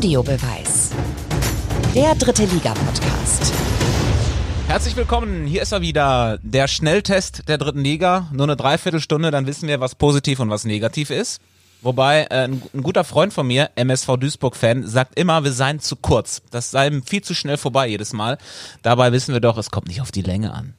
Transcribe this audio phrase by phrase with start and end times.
[0.00, 0.92] Audiobeweis.
[1.94, 3.52] Der dritte Liga-Podcast.
[4.66, 8.26] Herzlich willkommen, hier ist er wieder, der Schnelltest der dritten Liga.
[8.32, 11.42] Nur eine Dreiviertelstunde, dann wissen wir, was positiv und was negativ ist.
[11.82, 15.96] Wobei äh, ein, ein guter Freund von mir, MSV Duisburg-Fan, sagt immer, wir seien zu
[15.96, 16.40] kurz.
[16.50, 18.38] Das sei viel zu schnell vorbei jedes Mal.
[18.80, 20.72] Dabei wissen wir doch, es kommt nicht auf die Länge an.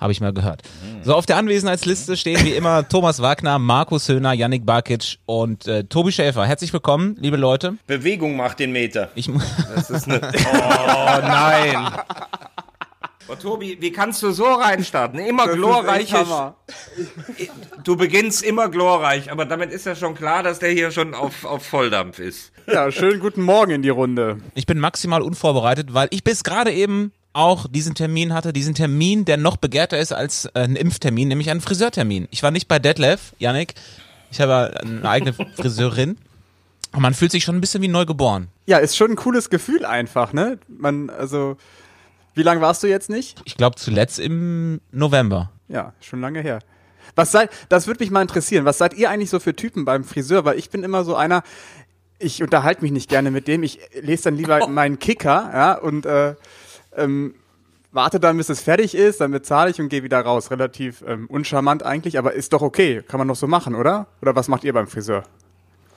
[0.00, 0.62] Habe ich mal gehört.
[1.02, 5.84] So, auf der Anwesenheitsliste stehen wie immer Thomas Wagner, Markus Höhner, Yannick Barkic und äh,
[5.84, 6.46] Tobi Schäfer.
[6.46, 7.76] Herzlich willkommen, liebe Leute.
[7.86, 9.10] Bewegung macht den Meter.
[9.14, 9.30] Ich,
[9.74, 10.20] Das ist eine.
[10.46, 11.90] Oh nein.
[13.26, 15.18] Oh, Tobi, wie kannst du so reinstarten?
[15.18, 16.28] Immer glorreiches.
[17.82, 21.44] Du beginnst immer glorreich, aber damit ist ja schon klar, dass der hier schon auf,
[21.44, 22.52] auf Volldampf ist.
[22.66, 24.38] Ja, schönen guten Morgen in die Runde.
[24.54, 29.24] ich bin maximal unvorbereitet, weil ich bis gerade eben auch diesen Termin hatte, diesen Termin,
[29.24, 32.28] der noch begehrter ist als äh, ein Impftermin, nämlich einen Friseurtermin.
[32.30, 33.74] Ich war nicht bei Detlef, Yannick.
[34.30, 36.16] Ich habe eine eigene Friseurin.
[36.92, 38.48] Und man fühlt sich schon ein bisschen wie neugeboren.
[38.66, 40.58] Ja, ist schon ein cooles Gefühl einfach, ne?
[40.68, 41.56] Man, also,
[42.34, 43.42] wie lange warst du jetzt nicht?
[43.44, 45.50] Ich glaube zuletzt im November.
[45.68, 46.60] Ja, schon lange her.
[47.16, 48.64] Was seid, das würde mich mal interessieren.
[48.64, 50.44] Was seid ihr eigentlich so für Typen beim Friseur?
[50.44, 51.42] Weil ich bin immer so einer,
[52.18, 53.64] ich unterhalte mich nicht gerne mit dem.
[53.64, 56.34] Ich lese dann lieber meinen Kicker, ja, und äh,
[56.96, 57.34] ähm,
[57.92, 60.50] warte dann, bis es fertig ist, dann bezahle ich und gehe wieder raus.
[60.50, 63.02] Relativ ähm, uncharmant eigentlich, aber ist doch okay.
[63.06, 64.06] Kann man doch so machen, oder?
[64.20, 65.24] Oder was macht ihr beim Friseur?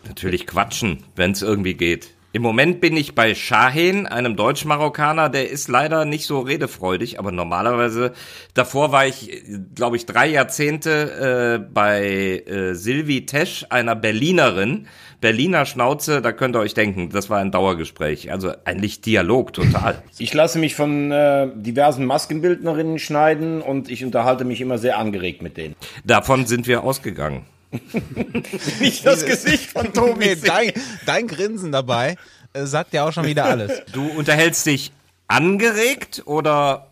[0.08, 2.14] Natürlich quatschen, wenn es irgendwie geht.
[2.38, 7.32] Im Moment bin ich bei Shahin, einem Deutsch-Marokkaner, der ist leider nicht so redefreudig, aber
[7.32, 8.14] normalerweise,
[8.54, 9.42] davor war ich,
[9.74, 14.86] glaube ich, drei Jahrzehnte äh, bei äh, Sylvie Tesch, einer Berlinerin.
[15.20, 18.32] Berliner Schnauze, da könnt ihr euch denken, das war ein Dauergespräch.
[18.32, 20.04] Also eigentlich Dialog, total.
[20.20, 25.42] Ich lasse mich von äh, diversen Maskenbildnerinnen schneiden und ich unterhalte mich immer sehr angeregt
[25.42, 25.76] mit denen.
[26.06, 27.48] Davon sind wir ausgegangen.
[28.80, 30.26] Nicht das Gesicht von Tobi.
[30.26, 30.72] Nee, dein,
[31.06, 32.16] dein Grinsen dabei
[32.54, 33.82] äh, sagt ja auch schon wieder alles.
[33.94, 34.92] Du unterhältst dich
[35.28, 36.88] angeregt oder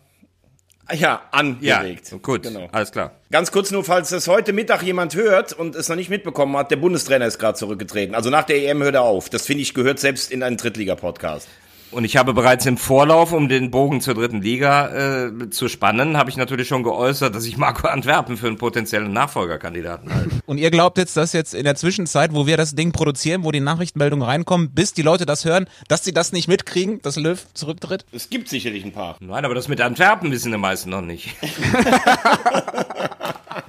[0.92, 2.12] Ja, angeregt.
[2.22, 2.68] gut, Genau.
[2.72, 3.12] alles klar.
[3.30, 6.70] Ganz kurz nur, falls das heute Mittag jemand hört und es noch nicht mitbekommen hat,
[6.70, 8.14] der Bundestrainer ist gerade zurückgetreten.
[8.14, 9.28] Also nach der EM hört er auf.
[9.30, 11.48] Das finde ich gehört selbst in einen Drittliga-Podcast.
[11.96, 16.18] Und ich habe bereits im Vorlauf, um den Bogen zur dritten Liga äh, zu spannen,
[16.18, 20.28] habe ich natürlich schon geäußert, dass ich Marco Antwerpen für einen potenziellen Nachfolgerkandidaten halte.
[20.44, 23.50] Und ihr glaubt jetzt, dass jetzt in der Zwischenzeit, wo wir das Ding produzieren, wo
[23.50, 27.42] die Nachrichtenmeldungen reinkommen, bis die Leute das hören, dass sie das nicht mitkriegen, dass Löw
[27.54, 28.04] zurücktritt?
[28.12, 29.16] Es gibt sicherlich ein paar.
[29.20, 31.34] Nein, aber das mit Antwerpen wissen die meisten noch nicht.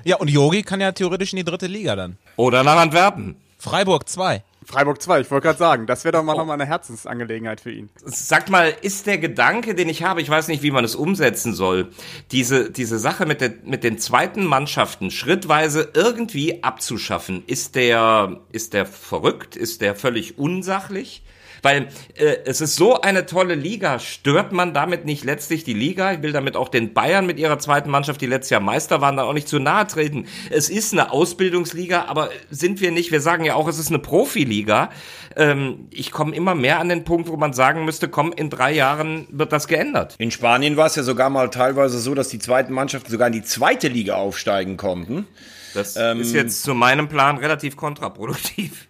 [0.04, 2.18] Ja, und Yogi kann ja theoretisch in die dritte Liga dann.
[2.38, 3.36] Oder nach Antwerpen.
[3.58, 4.42] Freiburg 2.
[4.70, 7.72] Freiburg 2, ich wollte gerade sagen, das wäre doch mal noch mal eine Herzensangelegenheit für
[7.72, 7.90] ihn.
[8.04, 11.54] Sagt mal, ist der Gedanke, den ich habe, ich weiß nicht, wie man es umsetzen
[11.54, 11.88] soll,
[12.34, 18.74] diese, diese Sache mit, der, mit den zweiten Mannschaften schrittweise irgendwie abzuschaffen, ist der, ist
[18.74, 19.56] der verrückt?
[19.56, 21.24] Ist der völlig unsachlich?
[21.62, 24.00] Weil äh, es ist so eine tolle Liga.
[24.00, 26.14] Stört man damit nicht letztlich die Liga?
[26.14, 29.18] Ich will damit auch den Bayern mit ihrer zweiten Mannschaft, die letztes Jahr Meister waren,
[29.18, 30.26] da auch nicht zu nahe treten.
[30.50, 34.00] Es ist eine Ausbildungsliga, aber sind wir nicht, wir sagen ja auch, es ist eine
[34.00, 34.90] Profiliga.
[35.36, 38.74] Ähm, ich komme immer mehr an den Punkt, wo man sagen müsste, komm, in drei
[38.74, 40.16] Jahren wird das geändert.
[40.18, 43.34] In Spanien war es ja sogar mal teilweise so, dass die zweiten Mannschaften sogar in
[43.34, 45.28] die zweite Liga aufsteigen konnten.
[45.74, 48.88] Das ist jetzt zu meinem Plan relativ kontraproduktiv.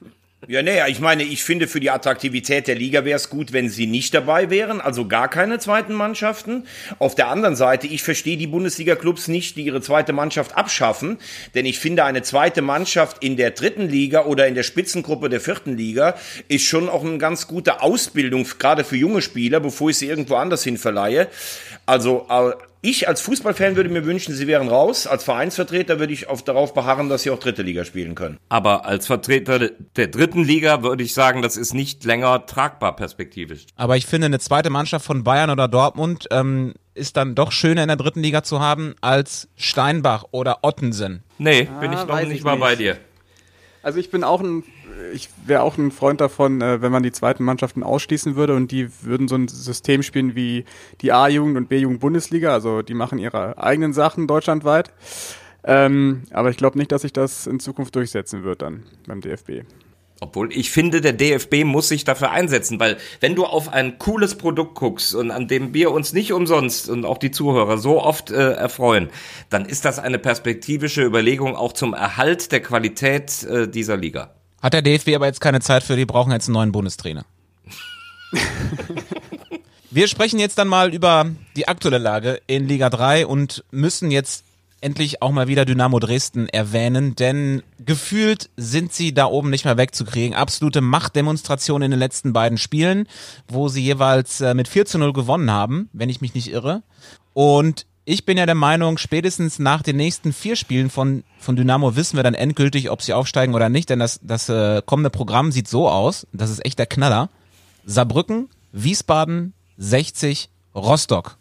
[0.49, 3.67] Ja, nee, ich meine, ich finde für die Attraktivität der Liga wäre es gut, wenn
[3.67, 6.63] sie nicht dabei wären, also gar keine zweiten Mannschaften.
[6.99, 11.17] Auf der anderen Seite, ich verstehe die Bundesliga-Clubs nicht, die ihre zweite Mannschaft abschaffen,
[11.53, 15.41] denn ich finde, eine zweite Mannschaft in der dritten Liga oder in der Spitzengruppe der
[15.41, 16.15] vierten Liga
[16.47, 20.35] ist schon auch eine ganz gute Ausbildung, gerade für junge Spieler, bevor ich sie irgendwo
[20.35, 21.27] anders hin verleihe.
[21.85, 22.53] Also, äh,
[22.89, 25.07] ich als Fußballfan würde mir wünschen, sie wären raus.
[25.07, 28.37] Als Vereinsvertreter würde ich auf, darauf beharren, dass sie auch dritte Liga spielen können.
[28.49, 33.65] Aber als Vertreter der dritten Liga würde ich sagen, das ist nicht länger tragbar perspektivisch.
[33.75, 37.81] Aber ich finde, eine zweite Mannschaft von Bayern oder Dortmund ähm, ist dann doch schöner
[37.81, 41.23] in der dritten Liga zu haben als Steinbach oder Ottensen.
[41.37, 42.61] Nee, bin ich noch nicht ich mal nicht.
[42.61, 42.97] bei dir.
[43.83, 44.63] Also ich bin auch ein,
[45.13, 48.71] ich wäre auch ein Freund davon, äh, wenn man die zweiten Mannschaften ausschließen würde und
[48.71, 50.65] die würden so ein System spielen wie
[51.01, 54.91] die A-Jugend und B-Jugend Bundesliga, also die machen ihre eigenen Sachen deutschlandweit.
[55.63, 59.63] Ähm, aber ich glaube nicht, dass sich das in Zukunft durchsetzen wird dann beim DFB.
[60.19, 64.35] Obwohl ich finde, der DFB muss sich dafür einsetzen, weil wenn du auf ein cooles
[64.35, 68.31] Produkt guckst und an dem wir uns nicht umsonst und auch die Zuhörer so oft
[68.31, 69.09] äh, erfreuen,
[69.49, 74.36] dann ist das eine perspektivische Überlegung auch zum Erhalt der Qualität äh, dieser Liga.
[74.61, 77.25] Hat der DFB aber jetzt keine Zeit für, die brauchen jetzt einen neuen Bundestrainer.
[79.89, 81.25] Wir sprechen jetzt dann mal über
[81.55, 84.43] die aktuelle Lage in Liga 3 und müssen jetzt
[84.81, 89.77] endlich auch mal wieder Dynamo Dresden erwähnen, denn gefühlt sind sie da oben nicht mehr
[89.77, 90.35] wegzukriegen.
[90.35, 93.07] Absolute Machtdemonstration in den letzten beiden Spielen,
[93.47, 96.83] wo sie jeweils äh, mit 4 zu 0 gewonnen haben, wenn ich mich nicht irre.
[97.33, 101.97] Und ich bin ja der Meinung, spätestens nach den nächsten vier Spielen von, von Dynamo
[101.97, 105.51] wissen wir dann endgültig, ob sie aufsteigen oder nicht, denn das, das äh, kommende Programm
[105.51, 107.29] sieht so aus, das ist echt der Knaller.
[107.85, 111.37] Saarbrücken, Wiesbaden, 60, Rostock.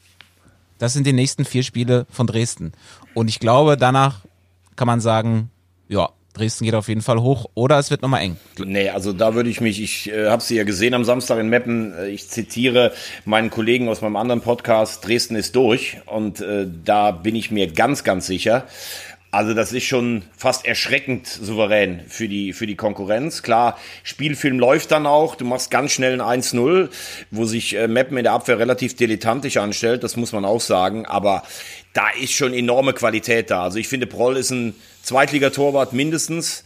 [0.78, 2.72] Das sind die nächsten vier Spiele von Dresden.
[3.14, 4.22] Und ich glaube, danach
[4.74, 5.50] kann man sagen,
[5.86, 8.36] ja, Dresden geht auf jeden Fall hoch oder es wird nochmal eng.
[8.58, 11.48] Nee, also da würde ich mich, ich äh, habe sie ja gesehen am Samstag in
[11.48, 12.92] Meppen, äh, ich zitiere
[13.24, 17.72] meinen Kollegen aus meinem anderen Podcast, Dresden ist durch und äh, da bin ich mir
[17.72, 18.64] ganz, ganz sicher.
[19.36, 23.42] Also das ist schon fast erschreckend souverän für die, für die Konkurrenz.
[23.42, 25.34] Klar, Spielfilm läuft dann auch.
[25.34, 26.88] Du machst ganz schnell ein 1-0,
[27.30, 30.04] wo sich äh, Meppen in der Abwehr relativ dilettantisch anstellt.
[30.04, 31.04] Das muss man auch sagen.
[31.04, 31.42] Aber
[31.92, 33.62] da ist schon enorme Qualität da.
[33.62, 36.64] Also ich finde, Proll ist ein Zweitligatorwart mindestens.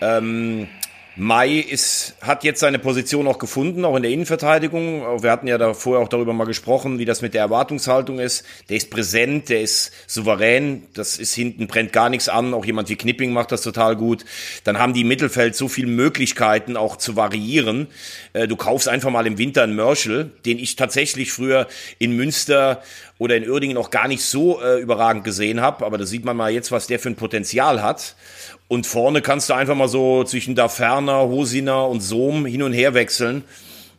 [0.00, 0.68] Ähm,
[1.16, 5.22] Mai ist, hat jetzt seine Position auch gefunden, auch in der Innenverteidigung.
[5.22, 8.44] Wir hatten ja da vorher auch darüber mal gesprochen, wie das mit der Erwartungshaltung ist.
[8.68, 10.88] Der ist präsent, der ist souverän.
[10.92, 12.52] Das ist hinten, brennt gar nichts an.
[12.52, 14.24] Auch jemand wie Knipping macht das total gut.
[14.64, 17.86] Dann haben die im Mittelfeld so viele Möglichkeiten auch zu variieren.
[18.32, 21.68] Äh, du kaufst einfach mal im Winter einen Mörschel, den ich tatsächlich früher
[22.00, 22.82] in Münster
[23.18, 25.86] oder in Uerdingen auch gar nicht so äh, überragend gesehen habe.
[25.86, 28.16] Aber da sieht man mal jetzt, was der für ein Potenzial hat.
[28.74, 32.72] Und vorne kannst du einfach mal so zwischen da Ferner, Hosiner und Sohm hin und
[32.72, 33.44] her wechseln.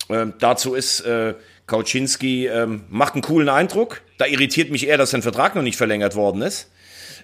[0.10, 1.34] Ähm, dazu ist äh,
[1.66, 4.02] Kauczynski, ähm, macht einen coolen Eindruck.
[4.18, 6.70] Da irritiert mich eher, dass sein Vertrag noch nicht verlängert worden ist.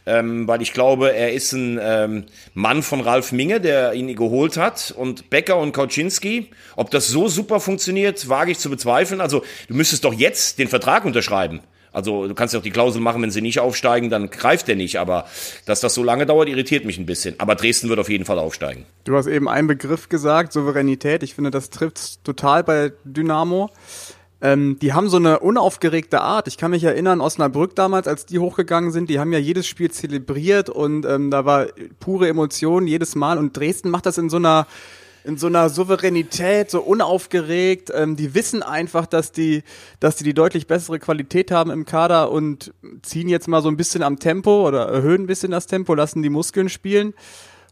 [0.05, 4.55] Ähm, weil ich glaube, er ist ein ähm, Mann von Ralf Minge, der ihn geholt
[4.55, 4.93] hat.
[4.95, 9.19] Und Becker und Kauczynski, ob das so super funktioniert, wage ich zu bezweifeln.
[9.19, 11.59] Also du müsstest doch jetzt den Vertrag unterschreiben.
[11.93, 14.75] Also du kannst ja auch die Klausel machen, wenn sie nicht aufsteigen, dann greift der
[14.75, 14.99] nicht.
[14.99, 15.25] Aber
[15.65, 17.35] dass das so lange dauert, irritiert mich ein bisschen.
[17.37, 18.85] Aber Dresden wird auf jeden Fall aufsteigen.
[19.03, 21.23] Du hast eben einen Begriff gesagt, Souveränität.
[21.23, 23.69] Ich finde, das trifft total bei Dynamo.
[24.41, 26.47] Ähm, die haben so eine unaufgeregte Art.
[26.47, 29.91] Ich kann mich erinnern, Osnabrück damals, als die hochgegangen sind, die haben ja jedes Spiel
[29.91, 31.67] zelebriert und ähm, da war
[31.99, 33.37] pure Emotion jedes Mal.
[33.37, 34.65] Und Dresden macht das in so einer
[35.23, 37.91] in so einer Souveränität, so unaufgeregt.
[37.93, 39.63] Ähm, die wissen einfach, dass die,
[39.99, 43.77] dass die die deutlich bessere Qualität haben im Kader und ziehen jetzt mal so ein
[43.77, 47.13] bisschen am Tempo oder erhöhen ein bisschen das Tempo, lassen die Muskeln spielen.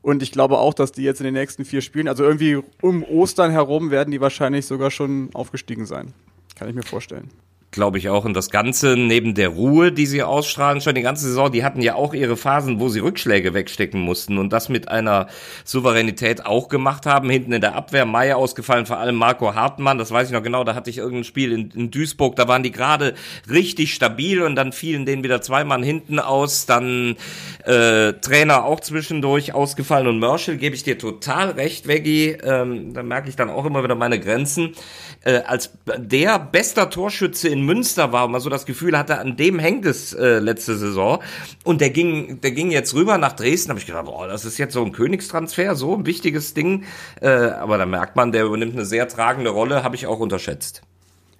[0.02, 3.04] Und ich glaube auch, dass die jetzt in den nächsten vier Spielen, also irgendwie um
[3.04, 6.14] Ostern herum, werden die wahrscheinlich sogar schon aufgestiegen sein.
[6.56, 7.30] Kann ich mir vorstellen
[7.72, 8.26] glaube ich auch.
[8.26, 11.82] Und das Ganze neben der Ruhe, die sie ausstrahlen, schon die ganze Saison, die hatten
[11.82, 15.28] ja auch ihre Phasen, wo sie Rückschläge wegstecken mussten und das mit einer
[15.66, 17.30] Souveränität auch gemacht haben.
[17.30, 20.64] Hinten in der Abwehr Meier ausgefallen, vor allem Marco Hartmann, das weiß ich noch genau,
[20.64, 23.14] da hatte ich irgendein Spiel in, in Duisburg, da waren die gerade
[23.50, 27.18] richtig stabil und dann fielen denen wieder zwei Mann hinten aus, dann
[27.66, 33.04] äh, Trainer auch zwischendurch ausgefallen und Merschel gebe ich dir total recht, Veggie, ähm, da
[33.04, 34.74] merke ich dann auch immer wieder meine Grenzen.
[35.22, 39.36] Äh, als der bester Torschütze in Münster war und man so das Gefühl hatte, an
[39.38, 41.22] dem hängt es äh, letzte Saison.
[41.64, 43.70] Und der ging, der ging jetzt rüber nach Dresden.
[43.70, 46.86] Habe ich gedacht, boah, das ist jetzt so ein Königstransfer, so ein wichtiges Ding.
[47.22, 50.82] Äh, aber da merkt man, der übernimmt eine sehr tragende Rolle, habe ich auch unterschätzt.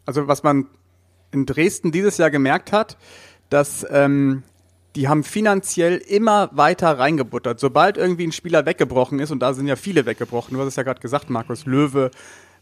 [0.06, 0.68] Also was man
[1.32, 2.98] in Dresden dieses Jahr gemerkt hat,
[3.50, 4.44] dass ähm,
[4.96, 7.60] die haben finanziell immer weiter reingebuttert.
[7.60, 10.76] Sobald irgendwie ein Spieler weggebrochen ist, und da sind ja viele weggebrochen, du hast es
[10.76, 12.12] ja gerade gesagt, Markus Löwe,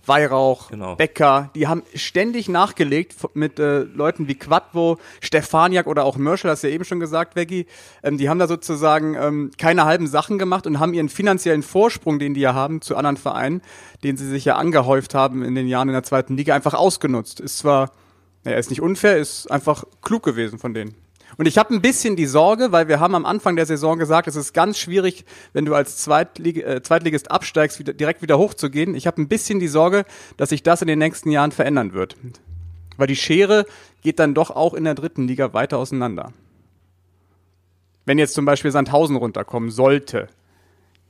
[0.08, 0.96] Weihrauch, genau.
[0.96, 6.64] Becker, die haben ständig nachgelegt mit äh, Leuten wie Quadvo, Stefaniak oder auch Mörschel, hast
[6.64, 7.66] du ja eben schon gesagt, Veggie.
[8.04, 12.20] Ähm, die haben da sozusagen ähm, keine halben Sachen gemacht und haben ihren finanziellen Vorsprung,
[12.20, 13.62] den die ja haben, zu anderen Vereinen,
[14.04, 17.40] den sie sich ja angehäuft haben in den Jahren in der zweiten Liga, einfach ausgenutzt.
[17.40, 17.92] Ist zwar,
[18.44, 20.96] naja, ist nicht unfair, ist einfach klug gewesen von denen.
[21.36, 24.27] Und ich habe ein bisschen die Sorge, weil wir haben am Anfang der Saison gesagt,
[24.27, 28.96] es ist ganz schwierig, wenn du als Zweitlig äh, Zweitligist absteigst, wieder, direkt wieder hochzugehen.
[28.96, 30.05] Ich habe ein bisschen die Sorge,
[30.38, 32.15] dass sich das in den nächsten Jahren verändern wird.
[32.96, 33.65] Weil die Schere
[34.01, 36.31] geht dann doch auch in der dritten Liga weiter auseinander.
[38.05, 40.27] Wenn jetzt zum Beispiel Sandhausen runterkommen sollte,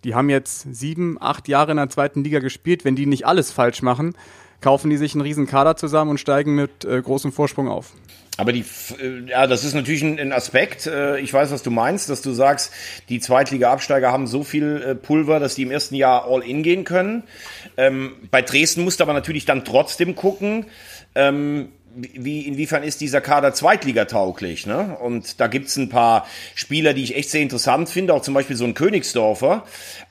[0.03, 3.51] die haben jetzt sieben, acht Jahre in der zweiten Liga gespielt, wenn die nicht alles
[3.51, 4.15] falsch machen,
[4.61, 7.93] kaufen die sich einen riesen Kader zusammen und steigen mit äh, großem Vorsprung auf.
[8.37, 8.63] Aber die,
[9.01, 10.85] äh, ja, das ist natürlich ein, Aspekt.
[10.85, 12.71] Äh, ich weiß, was du meinst, dass du sagst,
[13.09, 16.83] die Zweitliga-Absteiger haben so viel äh, Pulver, dass die im ersten Jahr all in gehen
[16.83, 17.23] können.
[17.75, 20.65] Ähm, bei Dresden musst du aber natürlich dann trotzdem gucken,
[21.15, 24.95] ähm, wie, inwiefern ist dieser Kader zweitligatauglich, ne?
[25.01, 28.55] Und da gibt's ein paar Spieler, die ich echt sehr interessant finde, auch zum Beispiel
[28.55, 29.65] so ein Königsdorfer.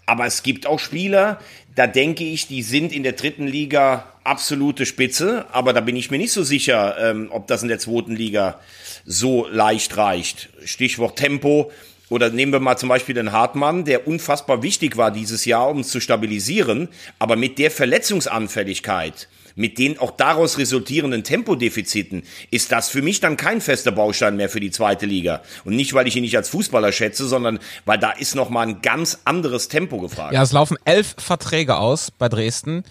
[0.05, 1.39] Aber es gibt auch Spieler,
[1.77, 6.11] da denke ich, die sind in der dritten Liga absolute Spitze, aber da bin ich
[6.11, 8.59] mir nicht so sicher, ähm, ob das in der zweiten Liga
[9.05, 10.49] so leicht reicht.
[10.65, 11.71] Stichwort Tempo.
[12.09, 15.81] oder nehmen wir mal zum Beispiel den Hartmann, der unfassbar wichtig war dieses Jahr, um
[15.81, 22.23] es zu stabilisieren, aber mit der Verletzungsanfälligkeit, mit den auch daraus resultierenden Tempodefiziten,
[22.53, 25.43] ist das für mich dann kein fester Baustein mehr für die zweite Liga.
[25.65, 28.83] Und nicht, weil ich ihn nicht als Fußballer schätze, sondern weil da ist nochmal ein
[28.83, 30.35] ganz anderes Tempo gefragt.
[30.35, 32.85] Ja, es laufen elf Verträge aus bei Dresden.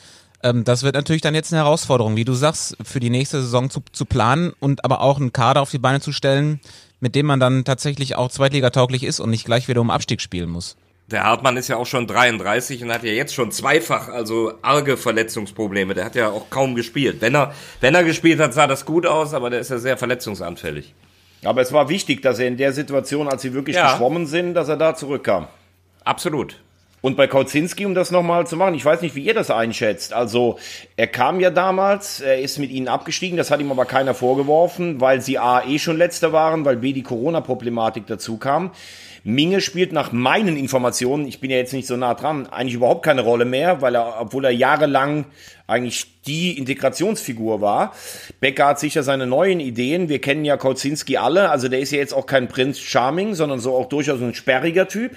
[0.44, 3.70] Ähm, das wird natürlich dann jetzt eine Herausforderung, wie du sagst, für die nächste Saison
[3.70, 6.60] zu, zu planen und aber auch einen Kader auf die Beine zu stellen,
[7.00, 10.50] mit dem man dann tatsächlich auch zweitligatauglich ist und nicht gleich wieder um Abstieg spielen
[10.50, 10.78] muss.
[11.12, 14.98] Der Hartmann ist ja auch schon 33 und hat ja jetzt schon zweifach, also arge
[14.98, 15.94] Verletzungsprobleme.
[15.94, 17.18] Der hat ja auch kaum gespielt.
[17.20, 19.98] Wenn er, wenn er gespielt hat, sah das gut aus, aber der ist ja sehr
[19.98, 20.96] verletzungsanfällig.
[21.44, 23.92] Aber es war wichtig, dass er in der Situation, als sie wirklich Ja.
[23.92, 25.48] geschwommen sind, dass er da zurückkam.
[26.04, 26.60] Absolut.
[27.02, 30.12] Und bei Kautzinski, um das nochmal zu machen, ich weiß nicht, wie ihr das einschätzt.
[30.12, 30.58] Also,
[30.98, 35.00] er kam ja damals, er ist mit ihnen abgestiegen, das hat ihm aber keiner vorgeworfen,
[35.02, 38.72] weil sie A, eh schon letzter waren, weil B, die Corona-Problematik dazu kam.
[39.28, 43.04] Minge spielt nach meinen Informationen, ich bin ja jetzt nicht so nah dran, eigentlich überhaupt
[43.04, 45.26] keine Rolle mehr, weil er, obwohl er jahrelang
[45.66, 47.96] eigentlich die Integrationsfigur war.
[48.40, 50.10] Becker hat sicher seine neuen Ideen.
[50.10, 53.60] Wir kennen ja Kautzinski alle, also der ist ja jetzt auch kein Prinz Charming, sondern
[53.60, 55.14] so auch durchaus ein sperriger Typ.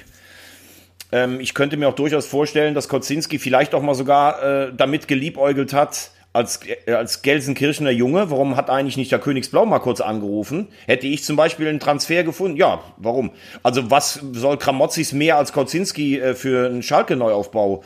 [1.12, 5.06] Ähm, ich könnte mir auch durchaus vorstellen, dass Kozinski vielleicht auch mal sogar äh, damit
[5.06, 10.00] geliebäugelt hat, als, äh, als Gelsenkirchener Junge, warum hat eigentlich nicht der Königsblau mal kurz
[10.00, 10.68] angerufen?
[10.86, 12.56] Hätte ich zum Beispiel einen Transfer gefunden?
[12.56, 13.30] Ja, warum?
[13.62, 17.82] Also was soll Kramotzis mehr als Kozinski äh, für einen Schalke-Neuaufbau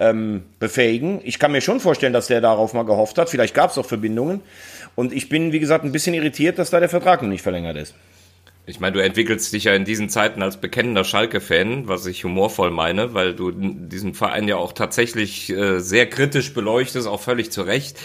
[0.00, 1.20] ähm, befähigen?
[1.24, 3.30] Ich kann mir schon vorstellen, dass der darauf mal gehofft hat.
[3.30, 4.40] Vielleicht gab es auch Verbindungen.
[4.94, 7.76] Und ich bin, wie gesagt, ein bisschen irritiert, dass da der Vertrag noch nicht verlängert
[7.76, 7.94] ist.
[8.68, 12.72] Ich meine, du entwickelst dich ja in diesen Zeiten als bekennender Schalke-Fan, was ich humorvoll
[12.72, 17.62] meine, weil du diesen Verein ja auch tatsächlich äh, sehr kritisch beleuchtest, auch völlig zu
[17.62, 17.96] Recht.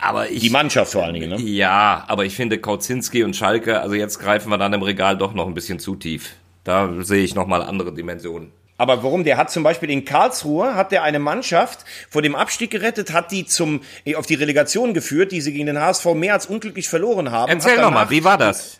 [0.00, 1.40] Aber ich Die Mannschaft vor allen Dingen, ne?
[1.40, 5.34] Ja, aber ich finde Kautzinski und Schalke, also jetzt greifen wir dann im Regal doch
[5.34, 6.34] noch ein bisschen zu tief.
[6.64, 8.50] Da sehe ich noch mal andere Dimensionen.
[8.76, 9.22] Aber warum?
[9.22, 13.30] Der hat zum Beispiel in Karlsruhe, hat der eine Mannschaft vor dem Abstieg gerettet, hat
[13.30, 13.80] die zum,
[14.16, 17.50] auf die Relegation geführt, die sie gegen den HSV mehr als unglücklich verloren haben.
[17.50, 18.77] Erzähl hat noch mal, danach- wie war das?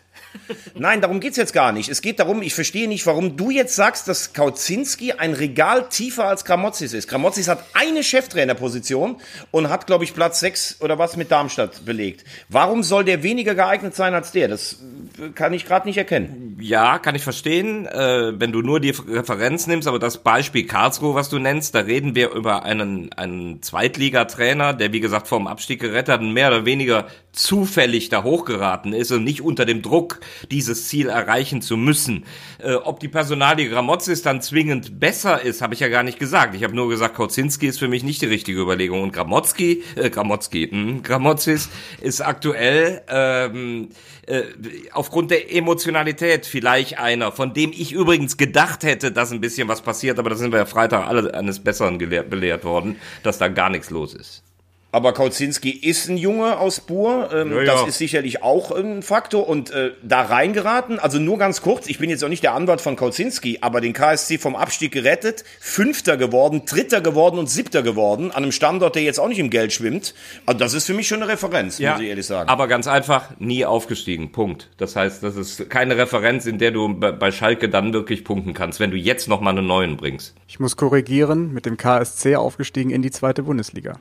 [0.75, 1.89] Nein, darum geht's jetzt gar nicht.
[1.89, 6.25] Es geht darum, ich verstehe nicht, warum du jetzt sagst, dass Kautzinski ein Regal tiefer
[6.25, 7.07] als Kramotzis ist.
[7.07, 9.17] Kramotzis hat eine Cheftrainerposition
[9.51, 12.23] und hat, glaube ich, Platz 6 oder was mit Darmstadt belegt.
[12.47, 14.47] Warum soll der weniger geeignet sein als der?
[14.47, 14.79] Das
[15.19, 16.57] äh, kann ich gerade nicht erkennen.
[16.61, 21.15] Ja, kann ich verstehen, äh, wenn du nur die Referenz nimmst, aber das Beispiel Karlsruhe,
[21.15, 25.47] was du nennst, da reden wir über einen, einen Zweitligatrainer, der wie gesagt vor dem
[25.47, 30.19] Abstieg gerettet hat mehr oder weniger zufällig da hochgeraten ist und nicht unter dem Druck,
[30.51, 32.25] dieses Ziel erreichen zu müssen.
[32.59, 36.55] Äh, ob die Personalie Gramozis dann zwingend besser ist, habe ich ja gar nicht gesagt.
[36.55, 40.09] Ich habe nur gesagt, Kozinski ist für mich nicht die richtige Überlegung und Gramozki, äh,
[40.09, 41.69] Gramozki, mh, Gramozis
[42.01, 43.89] ist aktuell ähm,
[44.25, 44.43] äh,
[44.91, 49.81] aufgrund der Emotionalität vielleicht einer, von dem ich übrigens gedacht hätte, dass ein bisschen was
[49.81, 53.69] passiert, aber da sind wir ja Freitag alle eines Besseren belehrt worden, dass da gar
[53.69, 54.43] nichts los ist.
[54.91, 57.29] Aber Kautzinski ist ein Junge aus Bur.
[57.31, 57.73] Ähm, Ja, ja.
[57.73, 59.47] Das ist sicherlich auch ein Faktor.
[59.47, 62.81] Und äh, da reingeraten, also nur ganz kurz, ich bin jetzt auch nicht der Anwalt
[62.81, 68.31] von Kautzinski, aber den KSC vom Abstieg gerettet, Fünfter geworden, Dritter geworden und Siebter geworden,
[68.31, 70.15] an einem Standort, der jetzt auch nicht im Geld schwimmt.
[70.47, 72.49] Also das ist für mich schon eine Referenz, muss ich ehrlich sagen.
[72.49, 74.31] Aber ganz einfach, nie aufgestiegen.
[74.31, 74.69] Punkt.
[74.77, 78.79] Das heißt, das ist keine Referenz, in der du bei Schalke dann wirklich punkten kannst,
[78.79, 80.35] wenn du jetzt noch mal einen neuen bringst.
[80.47, 83.99] Ich muss korrigieren, mit dem KSC aufgestiegen in die zweite Bundesliga.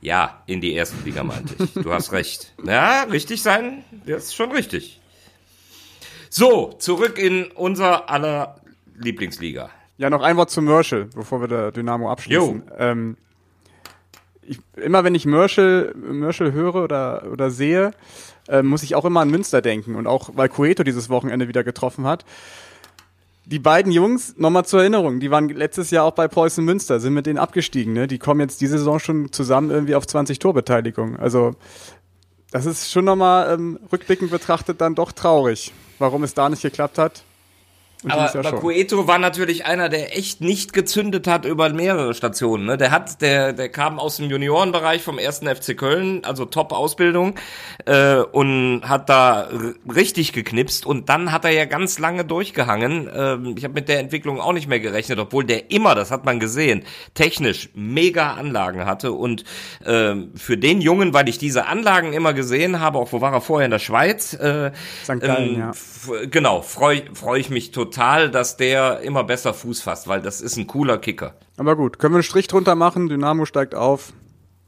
[0.00, 1.74] Ja, in die erste Liga meinte ich.
[1.74, 2.54] Du hast recht.
[2.64, 5.00] Ja, richtig sein, das ist schon richtig.
[6.30, 8.60] So, zurück in unser aller
[8.96, 9.70] Lieblingsliga.
[9.98, 12.62] Ja, noch ein Wort zu Merschel, bevor wir der Dynamo abschließen.
[12.78, 13.16] Ähm,
[14.42, 17.92] ich, immer wenn ich Merschel, Merschel höre oder, oder sehe,
[18.48, 19.96] äh, muss ich auch immer an Münster denken.
[19.96, 22.24] Und auch, weil Cueto dieses Wochenende wieder getroffen hat.
[23.50, 27.14] Die beiden Jungs, nochmal zur Erinnerung, die waren letztes Jahr auch bei Preußen Münster, sind
[27.14, 27.92] mit denen abgestiegen.
[27.92, 28.06] Ne?
[28.06, 31.16] Die kommen jetzt diese Saison schon zusammen irgendwie auf 20 Torbeteiligung.
[31.16, 31.56] Also
[32.52, 36.96] das ist schon nochmal ähm, rückblickend betrachtet dann doch traurig, warum es da nicht geklappt
[36.96, 37.24] hat.
[38.02, 38.60] Und Aber, aber.
[38.60, 42.64] Cueto war natürlich einer, der echt nicht gezündet hat über mehrere Stationen.
[42.64, 42.78] Ne?
[42.78, 47.34] Der hat, der, der kam aus dem Juniorenbereich vom ersten FC Köln, also Top-Ausbildung,
[47.84, 49.48] äh, und hat da
[49.94, 50.86] richtig geknipst.
[50.86, 53.10] Und dann hat er ja ganz lange durchgehangen.
[53.14, 56.24] Ähm, ich habe mit der Entwicklung auch nicht mehr gerechnet, obwohl der immer, das hat
[56.24, 59.12] man gesehen, technisch mega Anlagen hatte.
[59.12, 59.44] Und
[59.84, 63.42] ähm, für den Jungen, weil ich diese Anlagen immer gesehen habe, auch wo war er
[63.42, 64.70] vorher in der Schweiz, äh,
[65.04, 65.20] St.
[65.20, 65.70] Gallen, ja.
[65.70, 70.40] F- Genau, freue freu ich mich total, dass der immer besser Fuß fasst, weil das
[70.40, 71.34] ist ein cooler Kicker.
[71.56, 73.08] Aber gut, können wir einen Strich drunter machen?
[73.08, 74.12] Dynamo steigt auf.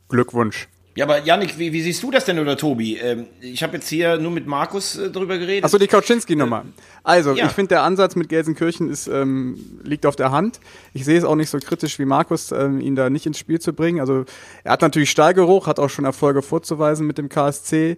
[0.09, 0.69] Glückwunsch.
[0.95, 2.99] Ja, aber Janik, wie, wie siehst du das denn oder Tobi?
[2.99, 5.65] Ähm, ich habe jetzt hier nur mit Markus äh, drüber geredet.
[5.65, 6.67] Achso, die Kautschinski-Nummer.
[7.03, 7.47] Also, ja.
[7.47, 10.61] ich finde, der Ansatz mit Gelsenkirchen ist, ähm, liegt auf der Hand.
[10.93, 13.59] Ich sehe es auch nicht so kritisch wie Markus, ähm, ihn da nicht ins Spiel
[13.59, 14.01] zu bringen.
[14.01, 14.27] Also,
[14.65, 17.97] er hat natürlich Stahlgeruch, hat auch schon Erfolge vorzuweisen mit dem KSC.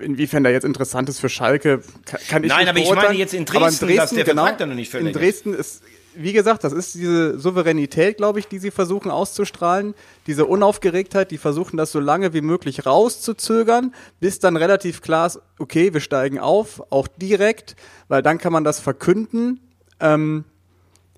[0.00, 3.18] Inwiefern der jetzt interessant ist für Schalke, kann, kann ich Nein, nicht aber ich meine
[3.18, 5.22] jetzt in Aber Dresden, dass der Vertrag dann noch nicht In verlängert.
[5.22, 5.82] Dresden ist,
[6.14, 9.94] wie gesagt, das ist diese Souveränität, glaube ich, die sie versuchen auszustrahlen.
[10.26, 15.40] Diese Unaufgeregtheit, die versuchen das so lange wie möglich rauszuzögern, bis dann relativ klar ist,
[15.58, 17.76] okay, wir steigen auf, auch direkt,
[18.08, 19.60] weil dann kann man das verkünden.
[20.00, 20.44] Ähm,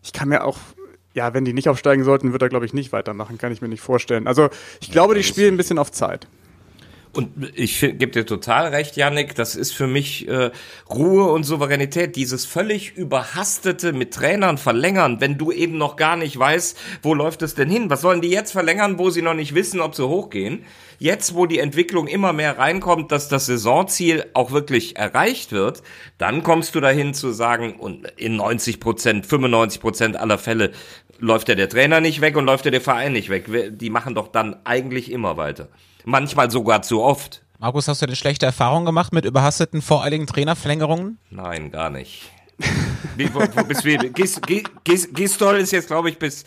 [0.03, 0.59] ich kann mir auch,
[1.15, 3.69] ja, wenn die nicht aufsteigen sollten, wird er, glaube ich, nicht weitermachen, kann ich mir
[3.69, 4.27] nicht vorstellen.
[4.27, 4.51] Also
[4.81, 6.29] ich glaube, die spielen ein bisschen auf Zeit.
[7.13, 10.51] Und ich gebe dir total recht, Yannick, das ist für mich äh,
[10.89, 16.39] Ruhe und Souveränität, dieses völlig überhastete mit Trainern verlängern, wenn du eben noch gar nicht
[16.39, 17.91] weißt, wo läuft es denn hin?
[17.91, 20.65] Was sollen die jetzt verlängern, wo sie noch nicht wissen, ob sie hochgehen?
[21.01, 25.83] Jetzt, wo die Entwicklung immer mehr reinkommt, dass das Saisonziel auch wirklich erreicht wird,
[26.19, 30.71] dann kommst du dahin zu sagen, und in 90 Prozent, 95 Prozent aller Fälle
[31.21, 33.47] läuft ja der Trainer nicht weg und läuft ja der Verein nicht weg.
[33.79, 35.69] Die machen doch dann eigentlich immer weiter.
[36.05, 37.43] Manchmal sogar zu oft.
[37.59, 41.19] Markus, hast du denn schlechte Erfahrungen gemacht mit überhasteten, voreiligen Trainerverlängerungen?
[41.31, 42.31] Nein, gar nicht.
[44.15, 44.41] Gis,
[44.85, 46.45] Gis, Gistol ist jetzt, glaube ich, bis.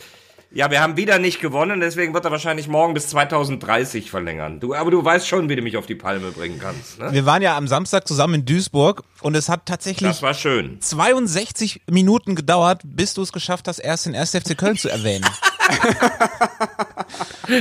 [0.54, 4.60] Ja, wir haben wieder nicht gewonnen, deswegen wird er wahrscheinlich morgen bis 2030 verlängern.
[4.60, 7.00] Du, aber du weißt schon, wie du mich auf die Palme bringen kannst.
[7.00, 7.12] Ne?
[7.12, 10.80] Wir waren ja am Samstag zusammen in Duisburg und es hat tatsächlich Das war schön.
[10.80, 14.30] 62 Minuten gedauert, bis du es geschafft hast, erst den 1.
[14.30, 15.24] FC Köln zu erwähnen.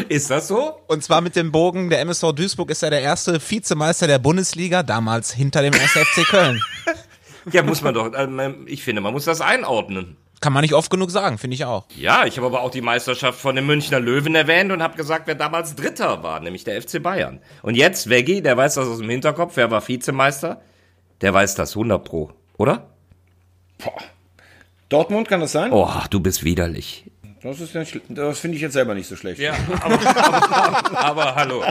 [0.10, 0.80] Ist das so?
[0.88, 4.84] Und zwar mit dem Bogen, der MSV Duisburg ist ja der erste Vizemeister der Bundesliga,
[4.84, 5.82] damals hinter dem 1.
[5.92, 6.62] FC Köln.
[7.52, 8.10] Ja, muss man doch.
[8.16, 10.16] ähm, Ich finde, man muss das einordnen.
[10.44, 11.86] Kann man nicht oft genug sagen, finde ich auch.
[11.96, 15.26] Ja, ich habe aber auch die Meisterschaft von den Münchner Löwen erwähnt und habe gesagt,
[15.26, 17.40] wer damals Dritter war, nämlich der FC Bayern.
[17.62, 20.62] Und jetzt, Veggie, der weiß das aus dem Hinterkopf, wer war Vizemeister?
[21.22, 22.90] Der weiß das 100 pro, oder?
[23.78, 23.94] Boah.
[24.90, 25.72] Dortmund kann das sein?
[25.72, 27.10] Oh, du bist widerlich.
[27.44, 27.76] Das, ist
[28.10, 29.38] das finde ich jetzt selber nicht so schlecht.
[29.38, 31.64] Ja, aber, aber, aber hallo.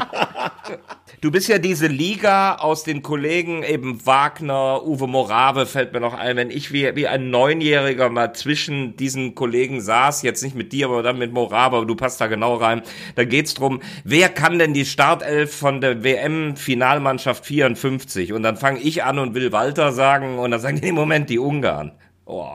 [1.23, 6.13] Du bist ja diese Liga aus den Kollegen, eben Wagner, Uwe Morave fällt mir noch
[6.13, 10.73] ein, wenn ich wie, wie ein Neunjähriger mal zwischen diesen Kollegen saß, jetzt nicht mit
[10.73, 12.83] dir, aber dann mit Morave, aber du passt da genau rein,
[13.15, 18.35] da geht's drum, wer kann denn die Startelf von der WM-Finalmannschaft 54?
[18.35, 21.31] Und dann fange ich an und will Walter sagen und dann sagen die, nee, Moment,
[21.31, 21.93] die Ungarn.
[22.27, 22.53] Oh.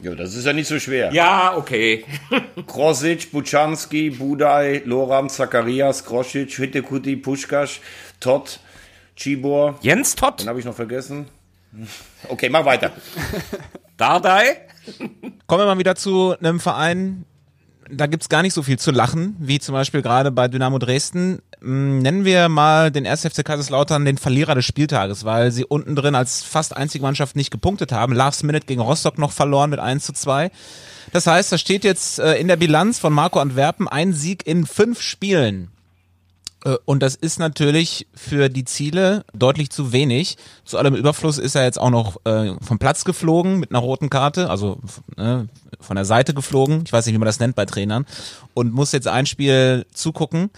[0.00, 1.12] Ja, das ist ja nicht so schwer.
[1.12, 2.04] Ja, okay.
[2.66, 7.80] Krosic, Buczanski, Budaj, Loram, Zacharias, Krosic, Hittekuti, Puschkasch,
[8.20, 8.60] Todd,
[9.16, 9.78] Cibor.
[9.80, 11.26] Jens Todd, Den habe ich noch vergessen.
[12.28, 12.92] Okay, mach weiter.
[13.96, 14.56] Dardai.
[15.46, 17.24] Kommen wir mal wieder zu einem Verein,
[17.90, 21.40] da gibt's gar nicht so viel zu lachen, wie zum Beispiel gerade bei Dynamo Dresden.
[21.60, 23.22] Mm, Nennen wir mal den 1.
[23.22, 27.50] FC Kaiserslautern den Verlierer des Spieltages, weil sie unten drin als fast einzige Mannschaft nicht
[27.50, 28.14] gepunktet haben.
[28.14, 30.50] Last Minute gegen Rostock noch verloren mit 1 zu 2.
[31.12, 34.66] Das heißt, da steht jetzt äh, in der Bilanz von Marco Antwerpen ein Sieg in
[34.66, 35.70] fünf Spielen.
[36.64, 40.36] Äh, Und das ist natürlich für die Ziele deutlich zu wenig.
[40.64, 44.10] Zu allem Überfluss ist er jetzt auch noch äh, vom Platz geflogen mit einer roten
[44.10, 44.78] Karte, also
[45.16, 45.44] äh,
[45.80, 46.82] von der Seite geflogen.
[46.86, 48.06] Ich weiß nicht, wie man das nennt bei Trainern.
[48.54, 50.50] Und muss jetzt ein Spiel zugucken.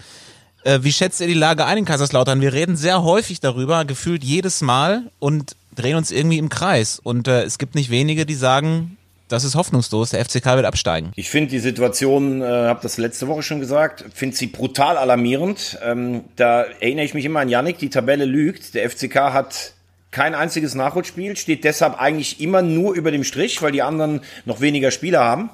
[0.63, 2.41] Äh, wie schätzt ihr die Lage ein in Kaiserslautern?
[2.41, 6.99] Wir reden sehr häufig darüber, gefühlt jedes Mal und drehen uns irgendwie im Kreis.
[6.99, 11.11] Und es gibt nicht wenige, die sagen, das ist hoffnungslos, der FCK wird absteigen.
[11.15, 15.77] Ich finde die Situation, äh, habe das letzte Woche schon gesagt, finde sie brutal alarmierend.
[15.83, 18.73] Ähm, da erinnere ich mich immer an Yannick, die Tabelle lügt.
[18.73, 19.73] Der FCK hat
[20.11, 24.61] kein einziges Nachholspiel, steht deshalb eigentlich immer nur über dem Strich, weil die anderen noch
[24.61, 25.49] weniger Spieler haben.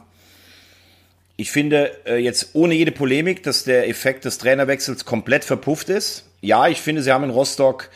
[1.35, 6.25] Ich finde äh, jetzt ohne jede Polemik, dass der Effekt des Trainerwechsels komplett verpufft ist.
[6.41, 7.89] Ja, ich finde, sie haben in Rostock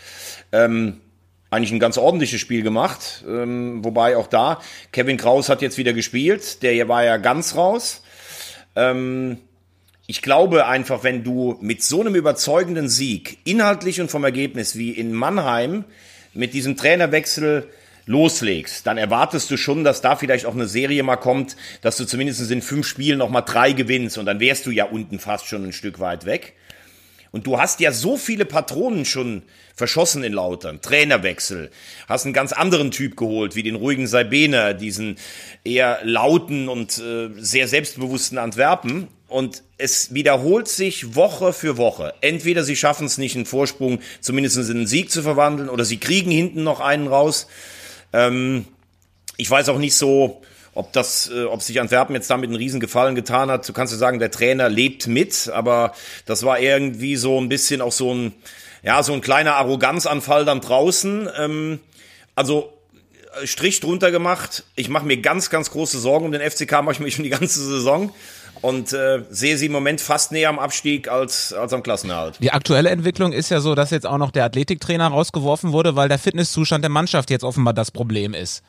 [0.52, 1.02] ähm,
[1.50, 3.24] eigentlich ein ganz ordentliches Spiel gemacht.
[3.28, 4.60] Ähm, wobei auch da,
[4.92, 6.62] Kevin Kraus hat jetzt wieder gespielt.
[6.64, 8.04] Der war ja ganz raus.
[8.76, 9.38] Ähm,
[10.08, 14.92] ich glaube einfach, wenn du mit so einem überzeugenden Sieg, inhaltlich und vom Ergebnis wie
[14.92, 15.84] in Mannheim,
[16.34, 17.68] mit diesem Trainerwechsel
[18.06, 22.06] loslegst, dann erwartest du schon, dass da vielleicht auch eine Serie mal kommt, dass du
[22.06, 25.66] zumindest in fünf Spielen nochmal drei gewinnst und dann wärst du ja unten fast schon
[25.66, 26.54] ein Stück weit weg.
[27.32, 29.44] Und du hast ja so viele Patronen schon
[29.76, 30.82] verschossen in Lautern.
[30.82, 31.70] Trainerwechsel.
[32.08, 35.18] Hast einen ganz anderen Typ geholt, wie den ruhigen Saibener, diesen
[35.64, 39.08] eher lauten und äh, sehr selbstbewussten Antwerpen.
[39.28, 42.14] Und es wiederholt sich Woche für Woche.
[42.22, 45.98] Entweder sie schaffen es nicht, einen Vorsprung zumindest in einen Sieg zu verwandeln, oder sie
[45.98, 47.48] kriegen hinten noch einen raus.
[48.14, 48.66] Ähm,
[49.36, 50.42] ich weiß auch nicht so,
[50.78, 53.94] ob das, äh, ob sich Antwerpen jetzt damit einen riesen Gefallen getan hat, du kannst
[53.94, 55.94] ja sagen, der Trainer lebt mit, aber
[56.26, 58.34] das war irgendwie so ein bisschen auch so ein,
[58.84, 61.30] ja, so ein kleiner Arroganzanfall dann draußen.
[61.38, 61.80] Ähm,
[62.36, 62.72] also
[63.42, 64.64] äh, Strich drunter gemacht.
[64.76, 67.32] Ich mache mir ganz, ganz große Sorgen um den FCK, mache ich mir schon die
[67.32, 68.14] ganze Saison
[68.62, 72.36] und äh, sehe sie im Moment fast näher am Abstieg als, als am Klassenerhalt.
[72.40, 76.10] Die aktuelle Entwicklung ist ja so, dass jetzt auch noch der Athletiktrainer rausgeworfen wurde, weil
[76.10, 78.64] der Fitnesszustand der Mannschaft jetzt offenbar das Problem ist.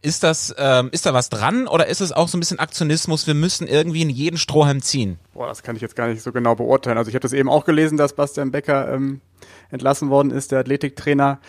[0.00, 3.26] Ist das, ähm, ist da was dran oder ist es auch so ein bisschen Aktionismus?
[3.26, 5.18] Wir müssen irgendwie in jeden Strohhalm ziehen.
[5.34, 6.98] Boah, das kann ich jetzt gar nicht so genau beurteilen.
[6.98, 9.20] Also ich habe das eben auch gelesen, dass Bastian Becker ähm,
[9.70, 11.40] entlassen worden ist, der Athletiktrainer.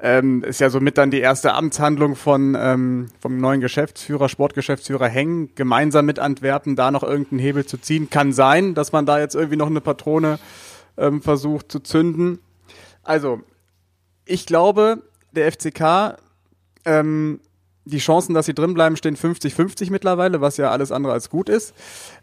[0.00, 5.50] Ähm, ist ja somit dann die erste Amtshandlung von ähm, vom neuen Geschäftsführer, Sportgeschäftsführer Heng,
[5.54, 8.10] gemeinsam mit Antwerpen da noch irgendeinen Hebel zu ziehen.
[8.10, 10.38] Kann sein, dass man da jetzt irgendwie noch eine Patrone
[10.98, 12.38] ähm, versucht zu zünden.
[13.02, 13.40] Also,
[14.24, 16.18] ich glaube, der FCK
[16.84, 17.40] ähm,
[17.88, 21.74] die Chancen, dass sie drinbleiben, stehen 50-50 mittlerweile, was ja alles andere als gut ist.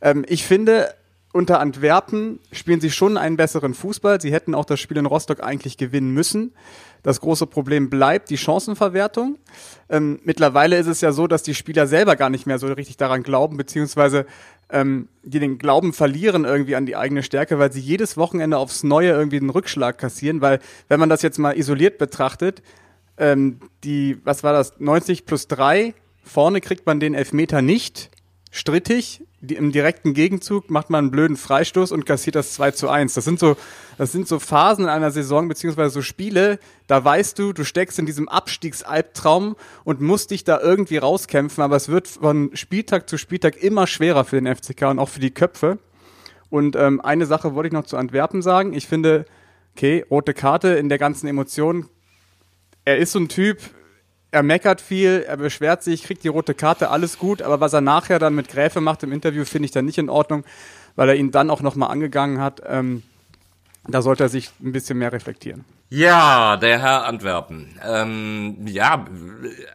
[0.01, 0.93] Ähm, ich finde,
[1.36, 4.21] unter Antwerpen spielen sie schon einen besseren Fußball.
[4.21, 6.54] Sie hätten auch das Spiel in Rostock eigentlich gewinnen müssen.
[7.04, 9.38] Das große Problem bleibt die Chancenverwertung.
[9.89, 12.95] Ähm, mittlerweile ist es ja so, dass die Spieler selber gar nicht mehr so richtig
[12.95, 14.25] daran glauben, beziehungsweise
[14.69, 18.84] ähm, die den Glauben verlieren irgendwie an die eigene Stärke, weil sie jedes Wochenende aufs
[18.84, 20.39] Neue irgendwie einen Rückschlag kassieren.
[20.39, 22.63] Weil, wenn man das jetzt mal isoliert betrachtet,
[23.17, 28.12] ähm, die, was war das, 90 plus 3, vorne kriegt man den Elfmeter nicht,
[28.51, 32.89] strittig, die, im direkten Gegenzug macht man einen blöden Freistoß und kassiert das 2 zu
[32.89, 33.13] 1.
[33.13, 33.58] Das sind so,
[33.97, 37.99] das sind so Phasen in einer Saison, beziehungsweise so Spiele, da weißt du, du steckst
[37.99, 43.17] in diesem Abstiegsalbtraum und musst dich da irgendwie rauskämpfen, aber es wird von Spieltag zu
[43.17, 45.78] Spieltag immer schwerer für den FCK und auch für die Köpfe.
[46.49, 48.73] Und ähm, eine Sache wollte ich noch zu Antwerpen sagen.
[48.73, 49.25] Ich finde,
[49.75, 51.89] okay, rote Karte in der ganzen Emotion
[52.86, 53.60] er ist so ein Typ,
[54.32, 57.82] er meckert viel, er beschwert sich, kriegt die rote Karte, alles gut, aber was er
[57.82, 60.43] nachher dann mit Gräfe macht im Interview, finde ich dann nicht in Ordnung,
[60.95, 62.62] weil er ihn dann auch nochmal angegangen hat.
[62.67, 63.04] Ähm,
[63.88, 65.65] da sollte er sich ein bisschen mehr reflektieren.
[65.89, 67.80] Ja, der Herr Antwerpen.
[67.88, 69.06] Ähm, ja,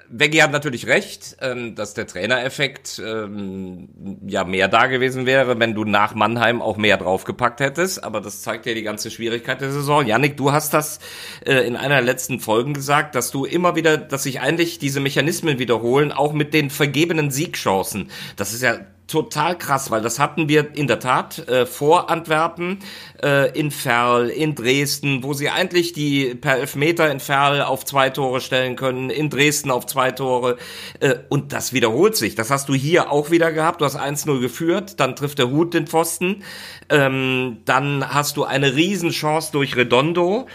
[0.09, 3.89] Veggi hat natürlich recht, ähm, dass der Trainereffekt ähm,
[4.27, 8.03] ja mehr da gewesen wäre, wenn du nach Mannheim auch mehr draufgepackt hättest.
[8.03, 10.05] Aber das zeigt ja die ganze Schwierigkeit der Saison.
[10.05, 10.99] Janik, du hast das
[11.47, 14.99] äh, in einer der letzten Folgen gesagt, dass du immer wieder, dass sich eigentlich diese
[14.99, 18.11] Mechanismen wiederholen, auch mit den vergebenen Siegchancen.
[18.35, 22.79] Das ist ja total krass, weil das hatten wir in der Tat äh, vor Antwerpen,
[23.23, 28.11] äh, in Ferl, in Dresden, wo sie eigentlich die per Elfmeter in Ferl auf zwei
[28.11, 30.57] Tore stellen können, in Dresden auf zwei Tore.
[31.01, 32.37] Äh, und das wiederholt sich.
[32.37, 33.81] Das hast du hier auch wieder gehabt.
[33.81, 36.45] Du hast 1-0 geführt, dann trifft der Hut den Pfosten.
[36.89, 40.47] Ähm, dann hast du eine Riesenchance durch Redondo.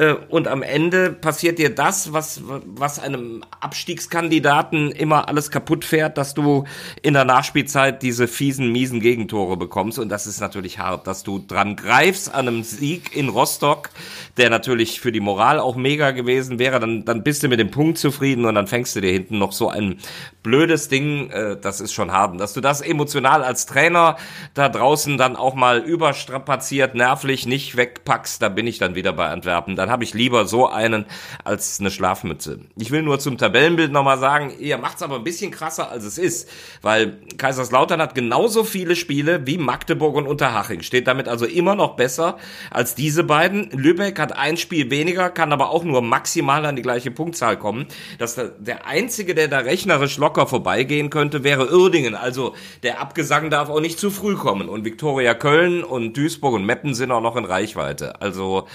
[0.00, 6.16] Äh, und am Ende passiert dir das, was, was einem Abstiegskandidaten immer alles kaputt fährt,
[6.16, 6.64] dass du
[7.02, 9.98] in der Nachspielzeit diese fiesen, miesen Gegentore bekommst.
[9.98, 13.90] Und das ist natürlich hart, dass du dran greifst an einem Sieg in Rostock,
[14.38, 16.80] der natürlich für die Moral auch mega gewesen wäre.
[16.80, 19.52] Dann, dann bist du mit dem Punkt zufrieden und dann fängst du dir hinten noch
[19.52, 19.98] so ein
[20.42, 21.28] blödes Ding.
[21.30, 22.40] Äh, das ist schon hart.
[22.40, 24.16] Dass du das emotional als Trainer
[24.54, 29.26] da draußen dann auch mal überstrapaziert, nervlich nicht wegpackst, da bin ich dann wieder bei
[29.26, 29.76] Antwerpen.
[29.90, 31.04] Dann habe ich lieber so einen
[31.42, 32.60] als eine Schlafmütze.
[32.76, 36.16] Ich will nur zum Tabellenbild nochmal sagen, ihr macht's aber ein bisschen krasser, als es
[36.16, 36.48] ist,
[36.80, 41.96] weil Kaiserslautern hat genauso viele Spiele wie Magdeburg und Unterhaching, steht damit also immer noch
[41.96, 42.38] besser
[42.70, 43.68] als diese beiden.
[43.72, 47.86] Lübeck hat ein Spiel weniger, kann aber auch nur maximal an die gleiche Punktzahl kommen.
[48.18, 52.14] Dass der einzige, der da rechnerisch locker vorbeigehen könnte, wäre Uerdingen.
[52.14, 54.68] Also der Abgesang darf auch nicht zu früh kommen.
[54.68, 58.20] Und Viktoria Köln und Duisburg und Meppen sind auch noch in Reichweite.
[58.20, 58.68] Also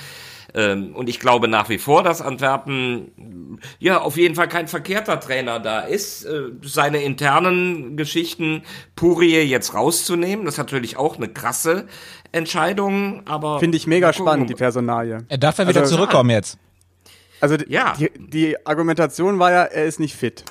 [0.56, 5.20] ähm, und ich glaube nach wie vor, dass Antwerpen ja auf jeden Fall kein verkehrter
[5.20, 6.24] Trainer da ist.
[6.24, 8.64] Äh, seine internen Geschichten
[8.96, 11.88] Purie jetzt rauszunehmen, das ist natürlich auch eine krasse
[12.32, 13.60] Entscheidung, aber.
[13.60, 15.26] Finde ich mega spannend, die Personalie.
[15.28, 16.58] Er darf ja wieder also, zurückkommen jetzt.
[17.42, 17.94] Also ja.
[18.00, 20.46] die, die Argumentation war ja, er ist nicht fit.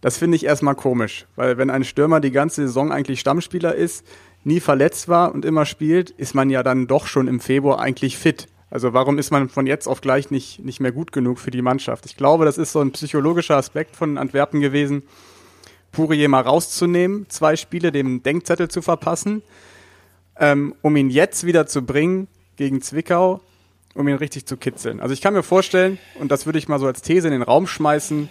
[0.00, 4.04] Das finde ich erstmal komisch, weil wenn ein Stürmer die ganze Saison eigentlich Stammspieler ist,
[4.44, 8.18] nie verletzt war und immer spielt, ist man ja dann doch schon im Februar eigentlich
[8.18, 8.48] fit.
[8.72, 11.60] Also warum ist man von jetzt auf gleich nicht, nicht mehr gut genug für die
[11.60, 12.06] Mannschaft?
[12.06, 15.02] Ich glaube, das ist so ein psychologischer Aspekt von Antwerpen gewesen,
[15.92, 19.42] Pourier mal rauszunehmen, zwei Spiele dem Denkzettel zu verpassen,
[20.38, 23.42] ähm, um ihn jetzt wieder zu bringen gegen Zwickau,
[23.94, 25.00] um ihn richtig zu kitzeln.
[25.00, 27.42] Also ich kann mir vorstellen, und das würde ich mal so als These in den
[27.42, 28.30] Raum schmeißen,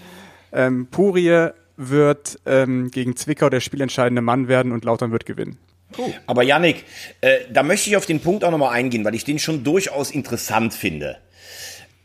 [0.54, 5.60] ähm, Purie wird ähm, gegen Zwickau der spielentscheidende Mann werden und Lautern wird gewinnen.
[6.28, 6.86] Aber Yannick,
[7.22, 10.12] äh, da möchte ich auf den Punkt auch nochmal eingehen, weil ich den schon durchaus
[10.12, 11.18] interessant finde.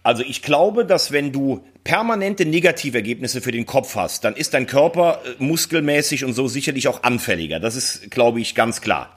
[0.02, 4.66] Also ich glaube, dass wenn du permanente Negativergebnisse für den Kopf hast, dann ist dein
[4.66, 7.60] Körper äh, muskelmäßig und so sicherlich auch anfälliger.
[7.60, 9.14] Das ist, glaube ich, ganz klar.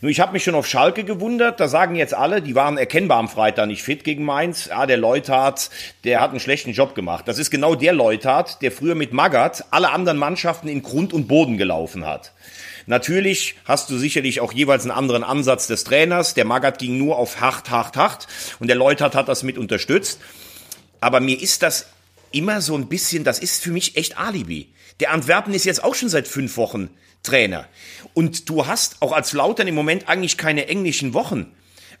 [0.00, 3.18] Nur ich habe mich schon auf Schalke gewundert, da sagen jetzt alle, die waren erkennbar
[3.18, 4.66] am Freitag nicht fit gegen Mainz.
[4.66, 5.70] Ja, der Leuthard,
[6.04, 7.26] der hat einen schlechten Job gemacht.
[7.26, 11.26] Das ist genau der Leuthard, der früher mit Magath alle anderen Mannschaften in Grund und
[11.26, 12.32] Boden gelaufen hat.
[12.86, 16.34] Natürlich hast du sicherlich auch jeweils einen anderen Ansatz des Trainers.
[16.34, 18.26] Der Magath ging nur auf hart, hart, hart
[18.58, 20.20] und der Leuthard hat das mit unterstützt.
[21.00, 21.86] Aber mir ist das
[22.30, 24.72] immer so ein bisschen, das ist für mich echt Alibi.
[25.00, 26.90] Der Antwerpen ist jetzt auch schon seit fünf Wochen
[27.22, 27.66] Trainer.
[28.12, 31.50] Und du hast auch als Lautern im Moment eigentlich keine englischen Wochen.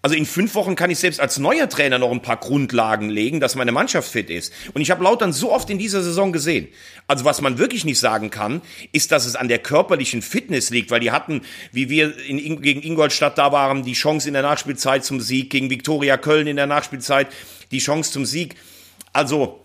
[0.04, 3.40] Also in fünf Wochen kann ich selbst als neuer Trainer noch ein paar Grundlagen legen,
[3.40, 4.52] dass meine Mannschaft fit ist.
[4.74, 6.68] Und ich habe Lautern so oft in dieser Saison gesehen.
[7.08, 8.60] Also was man wirklich nicht sagen kann,
[8.92, 11.40] ist, dass es an der körperlichen Fitness liegt, weil die hatten,
[11.72, 15.70] wie wir in, gegen Ingolstadt da waren, die Chance in der Nachspielzeit zum Sieg, gegen
[15.70, 17.28] Viktoria Köln in der Nachspielzeit
[17.70, 18.56] die Chance zum Sieg.
[19.14, 19.64] Also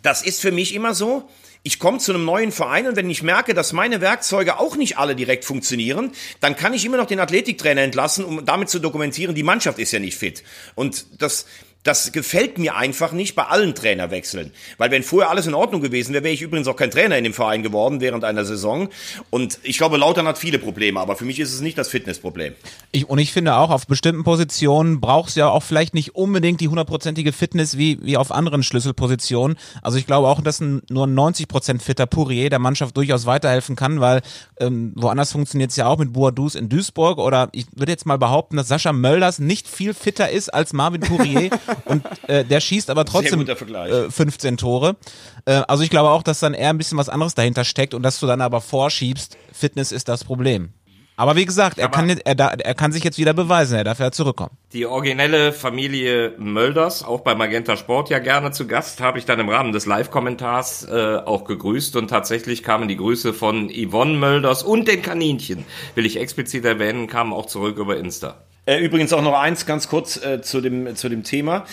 [0.00, 1.28] das ist für mich immer so
[1.62, 4.98] ich komme zu einem neuen Verein und wenn ich merke, dass meine Werkzeuge auch nicht
[4.98, 9.34] alle direkt funktionieren, dann kann ich immer noch den Athletiktrainer entlassen, um damit zu dokumentieren,
[9.34, 10.42] die Mannschaft ist ja nicht fit.
[10.74, 11.46] Und das,
[11.82, 14.52] das gefällt mir einfach nicht bei allen Trainerwechseln.
[14.78, 17.24] Weil wenn vorher alles in Ordnung gewesen wäre, wäre ich übrigens auch kein Trainer in
[17.24, 18.88] dem Verein geworden während einer Saison.
[19.30, 22.54] Und ich glaube, Lautern hat viele Probleme, aber für mich ist es nicht das Fitnessproblem.
[22.92, 26.60] Ich, und ich finde auch, auf bestimmten Positionen brauchst du ja auch vielleicht nicht unbedingt
[26.60, 29.56] die hundertprozentige Fitness wie, wie auf anderen Schlüsselpositionen.
[29.82, 33.74] Also ich glaube auch, dass ein nur 90 Prozent fitter Pourier der Mannschaft durchaus weiterhelfen
[33.74, 34.22] kann, weil
[34.60, 38.18] ähm, woanders funktioniert es ja auch mit Boadus in Duisburg oder ich würde jetzt mal
[38.18, 41.50] behaupten, dass Sascha Mölders nicht viel fitter ist als Marvin Pourier
[41.84, 44.96] und äh, der schießt aber trotzdem äh, 15 Tore.
[45.44, 48.02] Äh, also ich glaube auch, dass dann eher ein bisschen was anderes dahinter steckt und
[48.02, 50.72] dass du dann aber vorschiebst, Fitness ist das Problem.
[51.16, 54.10] Aber wie gesagt, er kann, er, er kann sich jetzt wieder beweisen, er darf ja
[54.10, 54.56] zurückkommen.
[54.72, 59.38] Die originelle Familie Mölders, auch bei Magenta Sport ja gerne zu Gast, habe ich dann
[59.38, 64.62] im Rahmen des Live-Kommentars äh, auch gegrüßt und tatsächlich kamen die Grüße von Yvonne Mölders
[64.62, 68.42] und den Kaninchen, will ich explizit erwähnen, kamen auch zurück über Insta.
[68.66, 71.64] Äh, übrigens auch noch eins ganz kurz äh, zu, dem, zu dem Thema.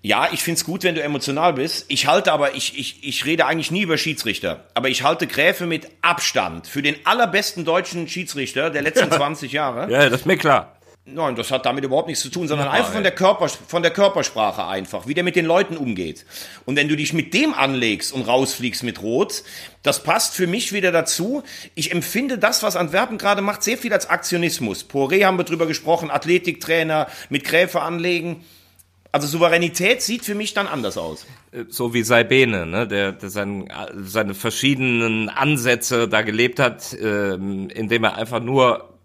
[0.00, 1.86] Ja, ich find's gut, wenn du emotional bist.
[1.88, 5.66] Ich halte aber, ich, ich, ich rede eigentlich nie über Schiedsrichter, aber ich halte Gräfe
[5.66, 9.90] mit Abstand für den allerbesten deutschen Schiedsrichter der letzten 20 Jahre.
[9.90, 10.77] Ja, das ist mir klar.
[11.14, 13.82] Nein, das hat damit überhaupt nichts zu tun, sondern ja, einfach von der, Körper, von
[13.82, 16.26] der Körpersprache einfach, wie der mit den Leuten umgeht.
[16.66, 19.42] Und wenn du dich mit dem anlegst und rausfliegst mit Rot,
[19.82, 21.42] das passt für mich wieder dazu.
[21.74, 24.84] Ich empfinde das, was Antwerpen gerade macht, sehr viel als Aktionismus.
[24.84, 28.44] Poré haben wir drüber gesprochen, Athletiktrainer mit Gräfe anlegen.
[29.10, 31.26] Also Souveränität sieht für mich dann anders aus.
[31.52, 37.70] Äh, so wie Saibene, ne, der, der sein, seine verschiedenen Ansätze da gelebt hat, ähm,
[37.70, 38.97] indem er einfach nur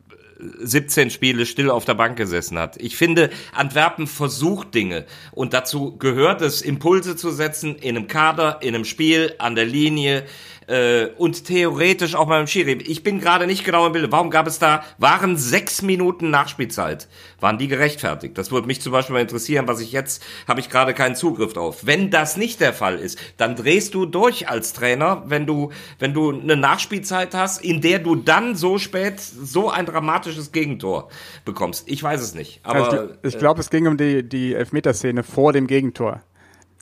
[0.60, 2.78] 17 Spiele still auf der Bank gesessen hat.
[2.82, 8.62] Ich finde, Antwerpen versucht Dinge und dazu gehört es, Impulse zu setzen in einem Kader,
[8.62, 10.26] in einem Spiel, an der Linie
[10.68, 12.74] äh, und theoretisch auch beim Schiri.
[12.74, 14.12] Ich bin gerade nicht genau im Bild.
[14.12, 17.08] Warum gab es da, waren sechs Minuten Nachspielzeit?
[17.40, 18.38] Waren die gerechtfertigt?
[18.38, 21.54] Das würde mich zum Beispiel mal interessieren, was ich jetzt, habe ich gerade keinen Zugriff
[21.54, 21.86] drauf.
[21.86, 26.14] Wenn das nicht der Fall ist, dann drehst du durch als Trainer, wenn du, wenn
[26.14, 31.10] du eine Nachspielzeit hast, in der du dann so spät so ein dramatisches Gegentor
[31.46, 31.88] bekommst.
[31.88, 32.62] Ich weiß es nicht.
[32.64, 36.22] Aber also ich, ich glaube, es ging um die, die Elfmeterszene vor dem Gegentor.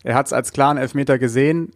[0.04, 1.72] Er hat es als klaren Elfmeter gesehen,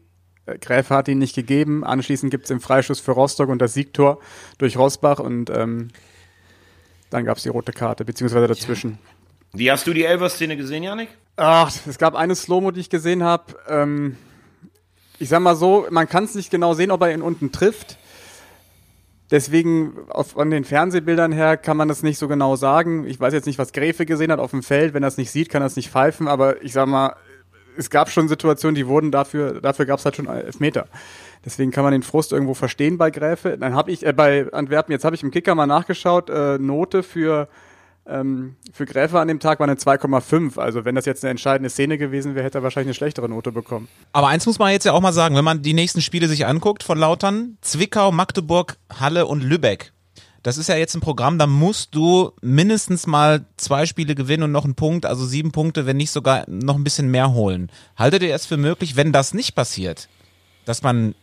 [0.45, 1.83] Gräfe hat ihn nicht gegeben.
[1.83, 4.19] Anschließend gibt es den Freischuss für Rostock und das Siegtor
[4.57, 5.89] durch Rosbach und ähm,
[7.09, 8.97] dann gab es die rote Karte, beziehungsweise dazwischen.
[9.53, 11.09] Wie hast du die Elfer-Szene gesehen, Janik?
[11.37, 13.55] Ach, es gab eine Slow-Mo, die ich gesehen habe.
[13.67, 14.17] Ähm,
[15.17, 17.97] ich sag mal so, man kann es nicht genau sehen, ob er ihn unten trifft.
[19.31, 23.07] Deswegen, auf, von den Fernsehbildern her kann man das nicht so genau sagen.
[23.07, 24.93] Ich weiß jetzt nicht, was Gräfe gesehen hat auf dem Feld.
[24.93, 26.27] Wenn er es nicht sieht, kann er es nicht pfeifen.
[26.27, 27.15] Aber ich sag mal,
[27.77, 30.87] es gab schon Situationen, die wurden dafür, dafür gab es halt schon Elfmeter.
[31.43, 33.57] Deswegen kann man den Frust irgendwo verstehen bei Gräfe.
[33.57, 37.03] Dann habe ich äh, bei Antwerpen, jetzt habe ich im Kicker mal nachgeschaut, äh, Note
[37.03, 37.47] für
[38.07, 40.59] ähm, für Gräfe an dem Tag war eine 2,5.
[40.59, 43.51] Also wenn das jetzt eine entscheidende Szene gewesen wäre, hätte er wahrscheinlich eine schlechtere Note
[43.51, 43.87] bekommen.
[44.11, 46.45] Aber eins muss man jetzt ja auch mal sagen, wenn man die nächsten Spiele sich
[46.45, 49.91] anguckt von Lautern, Zwickau, Magdeburg, Halle und Lübeck.
[50.45, 54.51] Das ist ja jetzt ein Programm, da musst du mindestens mal zwei Spiele gewinnen und
[54.51, 57.71] noch einen Punkt, also sieben Punkte, wenn nicht sogar noch ein bisschen mehr holen.
[57.97, 60.07] Haltet ihr es für möglich, wenn das nicht passiert,
[60.65, 61.15] dass man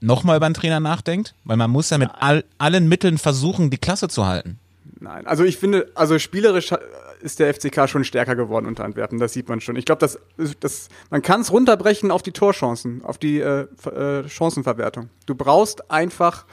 [0.00, 1.36] nochmal über einen Trainer nachdenkt?
[1.44, 4.58] Weil man muss ja mit all, allen Mitteln versuchen, die Klasse zu halten.
[4.98, 6.74] Nein, also ich finde, also spielerisch
[7.20, 9.76] ist der FCK schon stärker geworden unter Antwerpen, das sieht man schon.
[9.76, 10.18] Ich glaube, das,
[10.58, 15.10] das, man kann es runterbrechen auf die Torchancen, auf die äh, äh, Chancenverwertung.
[15.26, 16.44] Du brauchst einfach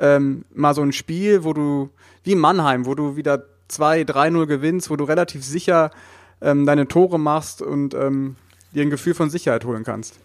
[0.00, 1.90] ähm, mal so ein Spiel, wo du,
[2.24, 5.90] wie Mannheim, wo du wieder 2, 3-0 gewinnst, wo du relativ sicher
[6.40, 8.36] ähm, deine Tore machst und ähm,
[8.74, 10.18] dir ein Gefühl von Sicherheit holen kannst.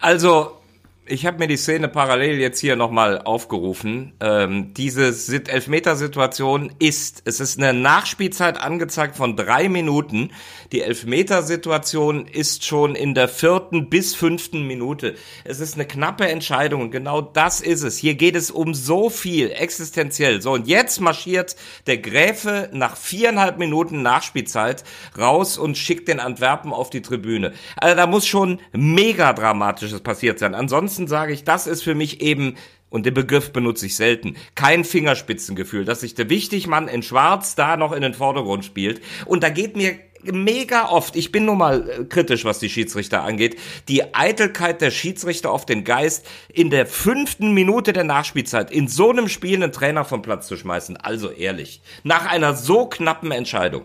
[0.00, 0.58] Also,
[1.04, 4.12] ich habe mir die Szene parallel jetzt hier nochmal aufgerufen.
[4.20, 10.30] Ähm, diese Sit- Elfmetersituation ist, es ist eine Nachspielzeit angezeigt von drei Minuten.
[10.70, 15.16] Die Elfmetersituation ist schon in der vierten bis fünften Minute.
[15.44, 17.98] Es ist eine knappe Entscheidung und genau das ist es.
[17.98, 20.40] Hier geht es um so viel, existenziell.
[20.40, 21.56] So, und jetzt marschiert
[21.88, 24.84] der Gräfe nach viereinhalb Minuten Nachspielzeit
[25.18, 27.54] raus und schickt den Antwerpen auf die Tribüne.
[27.76, 30.54] Also da muss schon mega Dramatisches passiert sein.
[30.54, 32.56] Ansonsten sage ich, das ist für mich eben
[32.90, 34.36] und den Begriff benutze ich selten.
[34.54, 39.00] Kein Fingerspitzengefühl, dass sich der Wichtigmann in Schwarz da noch in den Vordergrund spielt.
[39.24, 43.22] Und da geht mir mega oft, ich bin nun mal äh, kritisch, was die Schiedsrichter
[43.22, 48.88] angeht, die Eitelkeit der Schiedsrichter auf den Geist, in der fünften Minute der Nachspielzeit in
[48.88, 50.96] so einem Spiel einen Trainer vom Platz zu schmeißen.
[50.96, 53.82] Also ehrlich, nach einer so knappen Entscheidung,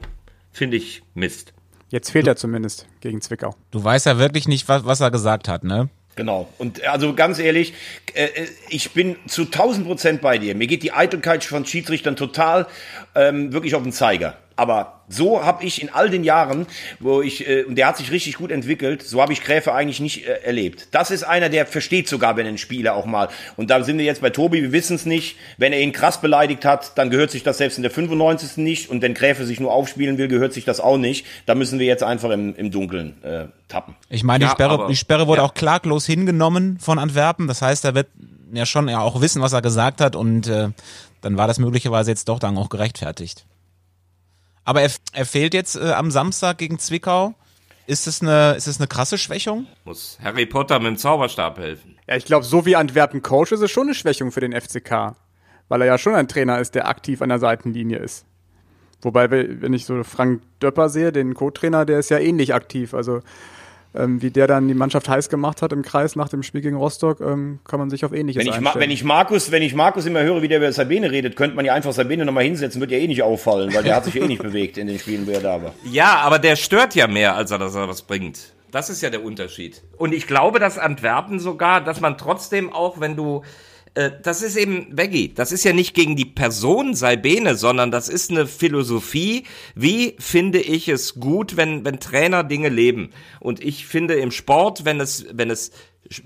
[0.51, 1.53] finde ich Mist.
[1.89, 3.55] Jetzt fehlt er zumindest gegen Zwickau.
[3.71, 5.89] Du weißt ja wirklich nicht, was, was er gesagt hat, ne?
[6.17, 6.51] Genau.
[6.57, 7.73] Und also ganz ehrlich,
[8.13, 8.27] äh,
[8.69, 10.55] ich bin zu 1000 Prozent bei dir.
[10.55, 12.65] Mir geht die Eitelkeit von Schiedsrichtern total
[13.15, 14.35] ähm, wirklich auf den Zeiger.
[14.57, 16.65] Aber so habe ich in all den Jahren,
[16.99, 19.99] wo ich, äh, und der hat sich richtig gut entwickelt, so habe ich Gräfe eigentlich
[19.99, 20.87] nicht äh, erlebt.
[20.91, 23.29] Das ist einer, der versteht sogar, wenn ein Spieler auch mal.
[23.55, 25.37] Und da sind wir jetzt bei Tobi, wir wissen es nicht.
[25.57, 28.57] Wenn er ihn krass beleidigt hat, dann gehört sich das selbst in der 95.
[28.57, 28.89] nicht.
[28.89, 31.25] Und wenn Gräfe sich nur aufspielen will, gehört sich das auch nicht.
[31.45, 33.95] Da müssen wir jetzt einfach im, im Dunkeln äh, tappen.
[34.09, 35.47] Ich meine, die, Ja, Sperre, aber- die Sperre wurde ja.
[35.47, 37.47] auch klaglos hingenommen von Antwerpen.
[37.47, 38.07] Das heißt, er wird
[38.51, 40.69] ja schon ja auch wissen, was er gesagt hat und äh,
[41.21, 43.45] dann war das möglicherweise jetzt doch dann auch gerechtfertigt.
[44.67, 47.33] Aber er, er fehlt jetzt äh, am Samstag gegen Zwickau.
[47.85, 49.65] Ist es eine, ist es eine krasse Schwächung?
[49.85, 51.97] Muss Harry Potter mit dem Zauberstab helfen.
[52.05, 55.15] Ja, ich glaube, so wie Antwerpen Coach ist es schon eine Schwächung für den FCK.
[55.69, 58.25] Weil er ja schon ein Trainer ist, der aktiv an der Seitenlinie ist.
[59.01, 62.93] Wobei, wenn ich so Frank Döpper sehe, den Co-Trainer, der ist ja ähnlich aktiv.
[62.93, 63.21] Also,
[63.97, 66.77] ähm, wie der dann die Mannschaft heiß gemacht hat im Kreis nach dem Spiel gegen
[66.77, 68.81] Rostock, ähm, kann man sich auf Ähnliches Wenn ich, einstellen.
[68.81, 71.65] wenn ich Markus, wenn ich Markus immer höre, wie der über Sabine redet, könnte man
[71.65, 74.27] ja einfach Sabine nochmal hinsetzen, wird ja eh nicht auffallen, weil der hat sich eh
[74.27, 75.73] nicht bewegt in den Spielen, wo er da war.
[75.91, 78.53] Ja, aber der stört ja mehr, als er, dass er was bringt.
[78.71, 79.81] Das ist ja der Unterschied.
[79.97, 83.43] Und ich glaube, dass Antwerpen sogar, dass man trotzdem auch, wenn du,
[83.97, 88.09] äh, das ist eben Veggie, das ist ja nicht gegen die Person Saibene, sondern das
[88.09, 89.43] ist eine Philosophie.
[89.73, 93.09] Wie finde ich es gut, wenn, wenn Trainer Dinge leben?
[93.39, 95.71] Und ich finde im Sport, wenn es, wenn es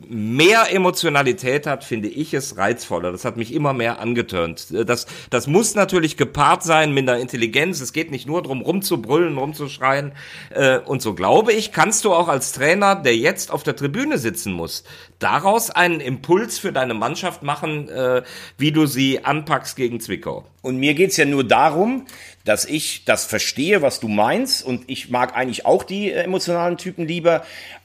[0.07, 3.11] mehr Emotionalität hat, finde ich es reizvoller.
[3.11, 4.67] Das hat mich immer mehr angetörnt.
[4.71, 7.81] Das, das muss natürlich gepaart sein mit einer Intelligenz.
[7.81, 10.11] Es geht nicht nur darum, rumzubrüllen, rumzuschreien.
[10.51, 14.17] Äh, Und so glaube ich, kannst du auch als Trainer, der jetzt auf der Tribüne
[14.17, 14.83] sitzen muss,
[15.19, 18.23] daraus einen Impuls für deine Mannschaft machen, äh,
[18.57, 20.45] wie du sie anpackst gegen Zwickau.
[20.61, 22.05] Und mir geht's ja nur darum,
[22.45, 24.63] dass ich das verstehe, was du meinst.
[24.63, 27.43] Und ich mag eigentlich auch die äh, emotionalen Typen lieber.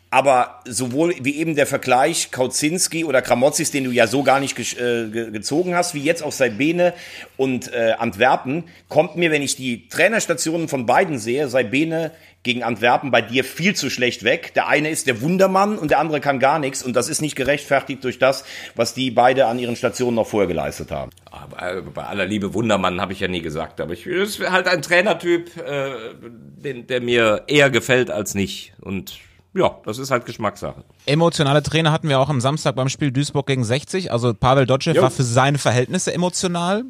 [0.09, 4.57] Aber sowohl wie eben der Vergleich Kautzinski oder Kramotzis, den du ja so gar nicht
[4.57, 6.95] gesch- äh, ge gezogen hast, wie jetzt auf Saibene
[7.37, 12.13] und äh, Antwerpen, kommt mir, wenn ich die Trainerstationen von beiden sehe, Saibene
[12.45, 14.55] gegen Antwerpen bei dir viel zu schlecht weg.
[14.55, 16.85] Der eine ist der Wundermann und der andere kann gar nichts.
[16.85, 18.45] Und das ist nicht gerechtfertigt durch das,
[18.77, 21.11] was die beide an ihren Stationen noch vorher geleistet haben.
[21.29, 24.69] Aber äh, bei aller Liebe Wundermann habe ich ja nie gesagt, aber ich ist halt
[24.69, 25.91] ein Trainertyp, äh,
[26.23, 28.75] den, der mir eher gefällt als nicht.
[28.81, 29.19] Und
[29.57, 30.85] ja, das ist halt Geschmackssache.
[31.07, 34.13] Emotionale Trainer hatten wir auch am Samstag beim Spiel Duisburg gegen 60.
[34.13, 36.85] Also Pavel Dotschew war für seine Verhältnisse emotional.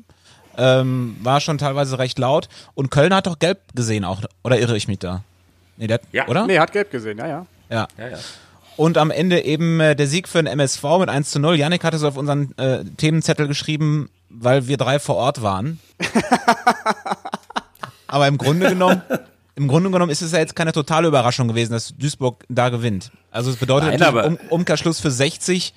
[0.59, 2.49] Ähm, war schon teilweise recht laut.
[2.75, 4.23] Und Köln hat doch gelb gesehen auch.
[4.43, 5.23] Oder irre ich mich da?
[5.77, 6.27] Nee, der, Ja.
[6.29, 6.47] oder?
[6.47, 7.47] Nee, hat gelb gesehen, ja, ja.
[7.69, 7.89] Ja.
[7.99, 8.19] Ja, ja.
[8.77, 11.57] Und am Ende eben äh, der Sieg für den MSV mit 1 zu 0.
[11.57, 15.81] Yannick hatte es auf unseren äh, Themenzettel geschrieben, weil wir drei vor Ort waren.
[18.07, 19.03] Aber im Grunde genommen,
[19.57, 23.11] im Grunde genommen ist es ja jetzt keine totale Überraschung gewesen, dass Duisburg da gewinnt.
[23.31, 25.73] Also es bedeutet Nein, um, Umkehrschluss für 60.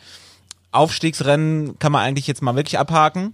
[0.72, 3.34] Aufstiegsrennen kann man eigentlich jetzt mal wirklich abhaken.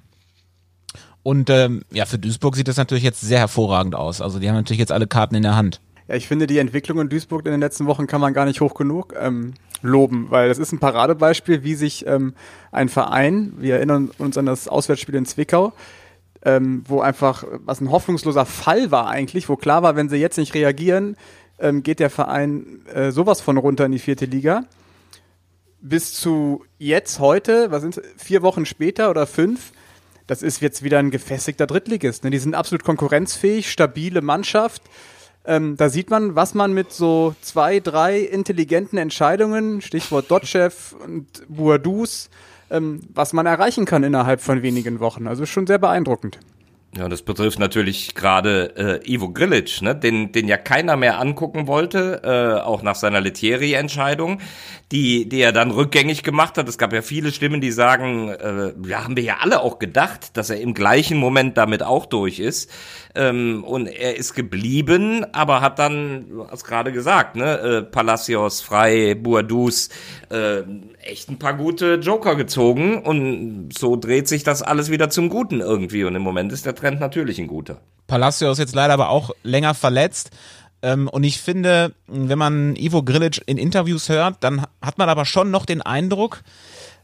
[1.24, 4.22] Und ähm, ja, für Duisburg sieht das natürlich jetzt sehr hervorragend aus.
[4.22, 5.82] Also die haben natürlich jetzt alle Karten in der Hand.
[6.08, 8.62] Ja, ich finde, die Entwicklung in Duisburg in den letzten Wochen kann man gar nicht
[8.62, 12.36] hoch genug ähm, loben, weil das ist ein Paradebeispiel, wie sich ähm,
[12.72, 15.74] ein Verein, wir erinnern uns an das Auswärtsspiel in Zwickau,
[16.46, 20.38] ähm, wo einfach, was ein hoffnungsloser Fall war eigentlich, wo klar war, wenn sie jetzt
[20.38, 21.18] nicht reagieren,
[21.60, 24.64] ähm, geht der Verein äh, sowas von runter in die vierte Liga.
[25.82, 29.72] Bis zu jetzt, heute, was sind vier Wochen später oder fünf,
[30.28, 32.24] das ist jetzt wieder ein gefestigter Drittligist.
[32.24, 32.32] Ne?
[32.32, 34.82] Die sind absolut konkurrenzfähig, stabile Mannschaft.
[35.46, 41.28] Ähm, da sieht man, was man mit so zwei, drei intelligenten Entscheidungen, Stichwort Dotchev und
[41.48, 42.30] Bourdous,
[42.70, 45.28] ähm, was man erreichen kann innerhalb von wenigen Wochen.
[45.28, 46.40] Also schon sehr beeindruckend.
[46.98, 49.94] Ja, das betrifft natürlich gerade äh, Ivo Grilic, ne?
[49.94, 54.40] den, den ja keiner mehr angucken wollte, äh, auch nach seiner Letieri-Entscheidung,
[54.94, 56.70] die, die er dann rückgängig gemacht hat.
[56.70, 60.38] Es gab ja viele Stimmen, die sagen, äh, ja, haben wir ja alle auch gedacht,
[60.38, 62.72] dass er im gleichen Moment damit auch durch ist.
[63.14, 68.62] Ähm, und er ist geblieben, aber hat dann, du hast gerade gesagt, ne, äh, Palacios,
[68.62, 69.90] Frei, Boadus,
[70.30, 70.64] äh,
[71.02, 75.62] echt ein paar gute Joker gezogen und so dreht sich das alles wieder zum Guten
[75.62, 77.78] irgendwie und im Moment ist der Trend natürlich ein guter.
[78.08, 80.30] Palacios ist jetzt leider aber auch länger verletzt.
[80.84, 85.26] Ähm, und ich finde, wenn man Ivo Grilic in Interviews hört, dann hat man aber
[85.26, 86.44] schon noch den Eindruck,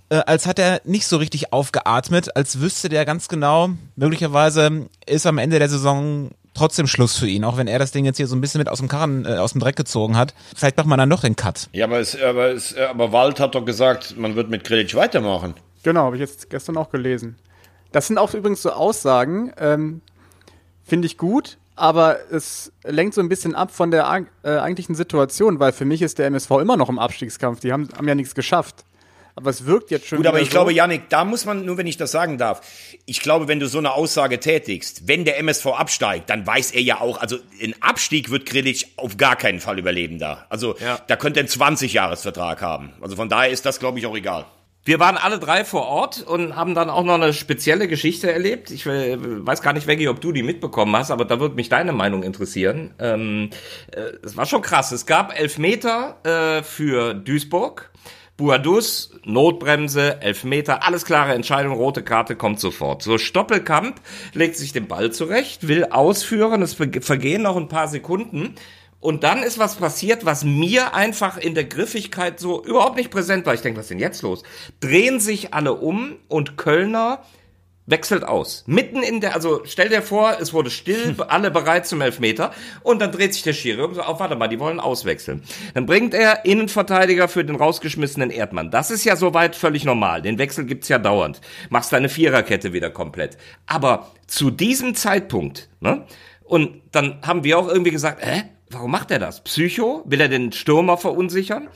[0.09, 5.25] äh, als hat er nicht so richtig aufgeatmet, als wüsste der ganz genau, möglicherweise ist
[5.25, 8.27] am Ende der Saison trotzdem Schluss für ihn, auch wenn er das Ding jetzt hier
[8.27, 10.36] so ein bisschen mit aus dem Karren, äh, aus dem Dreck gezogen hat.
[10.55, 11.69] Vielleicht macht man dann doch den Cut.
[11.71, 15.55] Ja, aber, es, aber, es, aber Wald hat doch gesagt, man wird mit Grilic weitermachen.
[15.82, 17.38] Genau, habe ich jetzt gestern auch gelesen.
[17.91, 20.01] Das sind auch übrigens so Aussagen, ähm,
[20.83, 25.59] finde ich gut, aber es lenkt so ein bisschen ab von der äh, eigentlichen Situation,
[25.59, 27.59] weil für mich ist der MSV immer noch im Abstiegskampf.
[27.59, 28.85] Die haben, haben ja nichts geschafft.
[29.33, 30.17] Aber es wirkt jetzt schon.
[30.17, 30.51] Gut, aber ich so.
[30.51, 32.61] glaube, Yannick, da muss man, nur wenn ich das sagen darf,
[33.05, 36.81] ich glaube, wenn du so eine Aussage tätigst, wenn der MSV absteigt, dann weiß er
[36.81, 40.45] ja auch, also in Abstieg wird Grilic auf gar keinen Fall überleben da.
[40.49, 40.99] Also Ja.
[41.07, 42.91] da könnte er einen 20-Jahres-Vertrag haben.
[43.01, 44.45] Also von daher ist das, glaube ich, auch egal.
[44.84, 48.71] Wir waren alle drei vor Ort und haben dann auch noch eine spezielle Geschichte erlebt.
[48.71, 51.91] Ich weiß gar nicht, Veggie, ob du die mitbekommen hast, aber da würde mich deine
[51.93, 52.93] Meinung interessieren.
[52.97, 53.51] Ähm,
[53.91, 54.91] äh, es war schon krass.
[54.91, 57.91] Es gab Elfmeter äh, für Duisburg.
[58.38, 63.03] Buadus, Notbremse, Elfmeter, alles klare Entscheidung, rote Karte kommt sofort.
[63.03, 64.01] So, Stoppelkamp
[64.34, 68.55] legt sich den Ball zurecht, will ausführen, es ver- vergehen noch ein paar Sekunden.
[69.01, 73.45] Und dann ist was passiert, was mir einfach in der Griffigkeit so überhaupt nicht präsent
[73.45, 73.53] war.
[73.53, 74.43] Ich denke, was ist denn jetzt los?
[74.79, 77.23] Drehen sich alle um und Kölner
[77.87, 78.63] wechselt aus.
[78.67, 82.51] Mitten in der, also stell dir vor, es wurde still, alle bereit zum Elfmeter
[82.83, 85.43] und dann dreht sich der Schiri um sagt, oh, warte mal, die wollen auswechseln.
[85.73, 88.69] Dann bringt er Innenverteidiger für den rausgeschmissenen Erdmann.
[88.69, 90.21] Das ist ja soweit völlig normal.
[90.21, 91.41] Den Wechsel gibt's ja dauernd.
[91.69, 93.37] Machst deine Viererkette wieder komplett.
[93.65, 96.05] Aber zu diesem Zeitpunkt, ne?
[96.43, 98.43] Und dann haben wir auch irgendwie gesagt, hä?
[98.72, 99.43] Warum macht er das?
[99.43, 100.03] Psycho?
[100.05, 101.67] Will er den Stürmer verunsichern?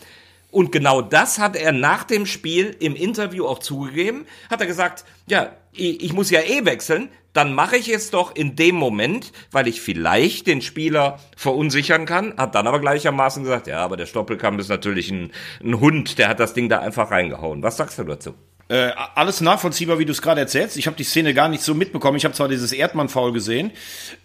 [0.50, 4.26] Und genau das hat er nach dem Spiel im Interview auch zugegeben.
[4.50, 8.56] Hat er gesagt, ja, ich muss ja eh wechseln, dann mache ich es doch in
[8.56, 12.34] dem Moment, weil ich vielleicht den Spieler verunsichern kann.
[12.38, 15.32] Hat dann aber gleichermaßen gesagt, ja, aber der Stoppelkamp ist natürlich ein,
[15.62, 17.62] ein Hund, der hat das Ding da einfach reingehauen.
[17.62, 18.36] Was sagst du dazu?
[18.70, 20.78] Äh, alles nachvollziehbar, wie du es gerade erzählst.
[20.78, 22.16] Ich habe die Szene gar nicht so mitbekommen.
[22.16, 23.72] Ich habe zwar dieses Erdmann-Foul gesehen.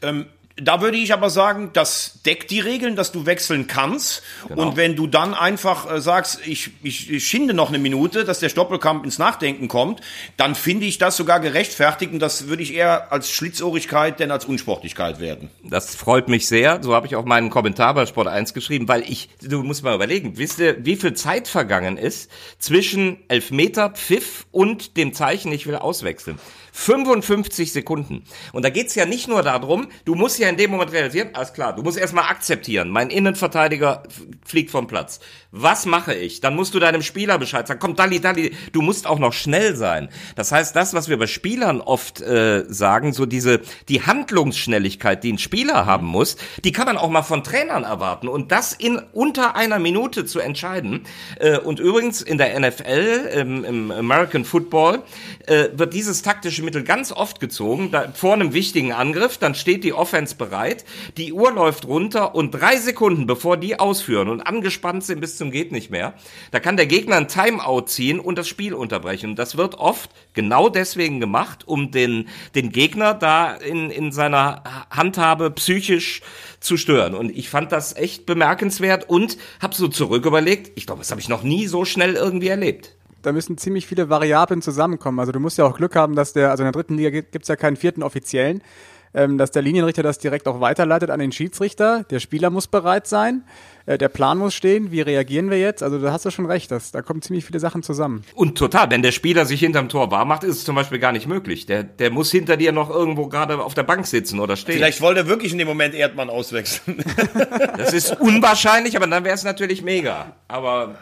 [0.02, 0.26] Ähm,
[0.62, 4.22] da würde ich aber sagen, das deckt die Regeln, dass du wechseln kannst.
[4.48, 8.40] Und wenn du dann einfach äh, sagst, ich, ich, ich schinde noch eine Minute, dass
[8.40, 10.00] der Stoppelkamp ins Nachdenken kommt,
[10.36, 12.12] dann finde ich das sogar gerechtfertigt.
[12.12, 15.50] Und das würde ich eher als Schlitzohrigkeit denn als Unsportlichkeit werden.
[15.62, 16.82] Das freut mich sehr.
[16.82, 19.94] So habe ich auch meinen Kommentar bei Sport 1 geschrieben, weil ich, du musst mal
[19.94, 25.66] überlegen, wisst ihr, wie viel Zeit vergangen ist zwischen Elfmeter, Pfiff und dem Zeichen, ich
[25.66, 26.38] will auswechseln?
[26.72, 28.24] 55 Sekunden.
[28.52, 31.52] Und da geht's ja nicht nur darum, du musst ja in dem Moment realisieren, alles
[31.52, 34.02] klar, du musst erstmal akzeptieren, mein Innenverteidiger
[34.44, 35.20] fliegt vom Platz.
[35.52, 36.40] Was mache ich?
[36.40, 39.74] Dann musst du deinem Spieler Bescheid sagen, komm, Dalli, Dalli, du musst auch noch schnell
[39.74, 40.08] sein.
[40.36, 45.32] Das heißt, das, was wir bei Spielern oft äh, sagen, so diese, die Handlungsschnelligkeit, die
[45.32, 48.28] ein Spieler haben muss, die kann man auch mal von Trainern erwarten.
[48.28, 51.04] Und das in unter einer Minute zu entscheiden.
[51.40, 55.02] Äh, und übrigens in der NFL, im, im American Football,
[55.46, 57.90] äh, wird dieses taktische Mittel ganz oft gezogen.
[57.90, 60.84] Da, vor einem wichtigen Angriff, dann steht die Offense bereit,
[61.16, 65.50] die Uhr läuft runter und drei Sekunden, bevor die ausführen und angespannt sind bis zum
[65.50, 66.14] geht nicht mehr,
[66.50, 69.30] da kann der Gegner ein Timeout ziehen und das Spiel unterbrechen.
[69.30, 74.62] Und das wird oft genau deswegen gemacht, um den, den Gegner da in, in seiner
[74.90, 76.22] Handhabe psychisch
[76.60, 77.14] zu stören.
[77.14, 81.20] Und ich fand das echt bemerkenswert und habe so zurück überlegt, ich glaube, das habe
[81.20, 82.94] ich noch nie so schnell irgendwie erlebt.
[83.22, 85.20] Da müssen ziemlich viele Variablen zusammenkommen.
[85.20, 87.36] Also du musst ja auch Glück haben, dass der, also in der dritten Liga gibt
[87.42, 88.62] es ja keinen vierten Offiziellen,
[89.12, 92.04] ähm, dass der Linienrichter das direkt auch weiterleitet an den Schiedsrichter.
[92.10, 93.42] Der Spieler muss bereit sein,
[93.86, 94.92] äh, der Plan muss stehen.
[94.92, 95.82] Wie reagieren wir jetzt?
[95.82, 98.24] Also da hast du schon recht, dass, da kommen ziemlich viele Sachen zusammen.
[98.34, 101.12] Und total, wenn der Spieler sich hinterm Tor wahr macht, ist es zum Beispiel gar
[101.12, 101.66] nicht möglich.
[101.66, 104.76] Der, der muss hinter dir noch irgendwo gerade auf der Bank sitzen oder stehen.
[104.76, 107.02] Vielleicht wollte er wirklich in dem Moment Erdmann auswechseln.
[107.76, 110.36] Das ist unwahrscheinlich, aber dann wäre es natürlich mega.
[110.46, 110.96] Aber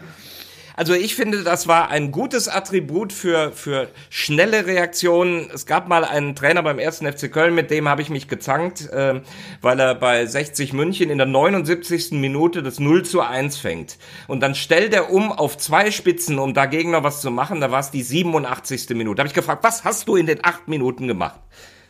[0.78, 5.50] also ich finde, das war ein gutes Attribut für, für schnelle Reaktionen.
[5.52, 8.88] Es gab mal einen Trainer beim ersten FC Köln, mit dem habe ich mich gezankt,
[8.92, 9.20] äh,
[9.60, 12.12] weil er bei 60 München in der 79.
[12.12, 13.98] Minute das 0 zu 1 fängt.
[14.28, 17.60] Und dann stellt er um auf zwei Spitzen, um dagegen noch was zu machen.
[17.60, 18.90] Da war es die 87.
[18.90, 19.16] Minute.
[19.16, 21.40] Da habe ich gefragt, was hast du in den acht Minuten gemacht?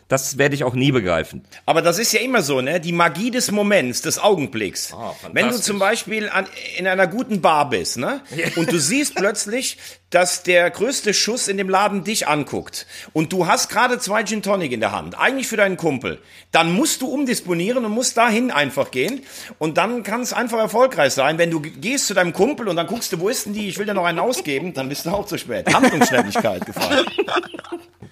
[0.08, 1.44] Das werde ich auch nie begreifen.
[1.66, 2.80] Aber das ist ja immer so, ne?
[2.80, 4.94] Die Magie des Moments, des Augenblicks.
[4.94, 6.46] Ah, Wenn du zum Beispiel an,
[6.78, 8.22] in einer guten Bar bist, ne?
[8.56, 9.76] Und du siehst plötzlich,
[10.10, 14.42] dass der größte Schuss in dem Laden dich anguckt und du hast gerade zwei Gin
[14.42, 18.50] Tonic in der Hand, eigentlich für deinen Kumpel, dann musst du umdisponieren und musst dahin
[18.50, 19.22] einfach gehen
[19.58, 21.38] und dann kann es einfach erfolgreich sein.
[21.38, 23.78] Wenn du gehst zu deinem Kumpel und dann guckst du, wo ist denn die, ich
[23.78, 25.72] will dir noch einen ausgeben, dann bist du auch zu spät.
[25.72, 27.06] Handlungsschnelligkeit gefallen.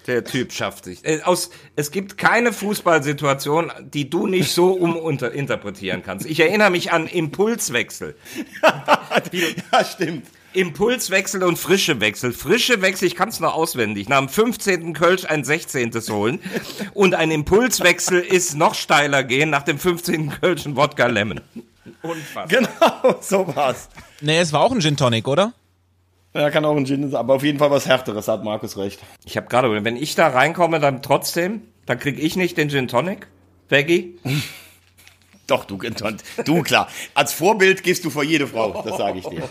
[0.07, 1.03] Der Typ schafft sich.
[1.03, 6.25] Äh, aus, es gibt keine Fußballsituation, die du nicht so uminterpretieren kannst.
[6.25, 8.15] Ich erinnere mich an Impulswechsel.
[9.33, 10.27] ja, stimmt.
[10.57, 12.33] Impulswechsel und frische Wechsel.
[12.33, 14.09] Frische Wechsel, ich kann es noch auswendig.
[14.09, 14.93] Nach dem 15.
[14.93, 15.91] Kölsch ein 16.
[16.09, 16.39] holen.
[16.93, 20.31] Und ein Impulswechsel ist noch steiler gehen nach dem 15.
[20.41, 21.41] Kölsch ein Wodka Lemon.
[22.01, 22.47] Unfassbar.
[22.47, 23.89] Genau, so war's.
[24.21, 25.53] Nee, es war auch ein Gin Tonic, oder?
[26.33, 28.99] Ja, kann auch ein Gin sein, aber auf jeden Fall was Härteres, hat Markus recht.
[29.25, 32.87] Ich habe gerade, wenn ich da reinkomme, dann trotzdem, dann krieg ich nicht den Gin
[32.87, 33.27] Tonic.
[33.69, 34.17] Veggie.
[35.47, 35.79] Doch, du,
[36.43, 36.89] du klar.
[37.13, 39.43] Als Vorbild gehst du vor jede Frau, das sage ich dir.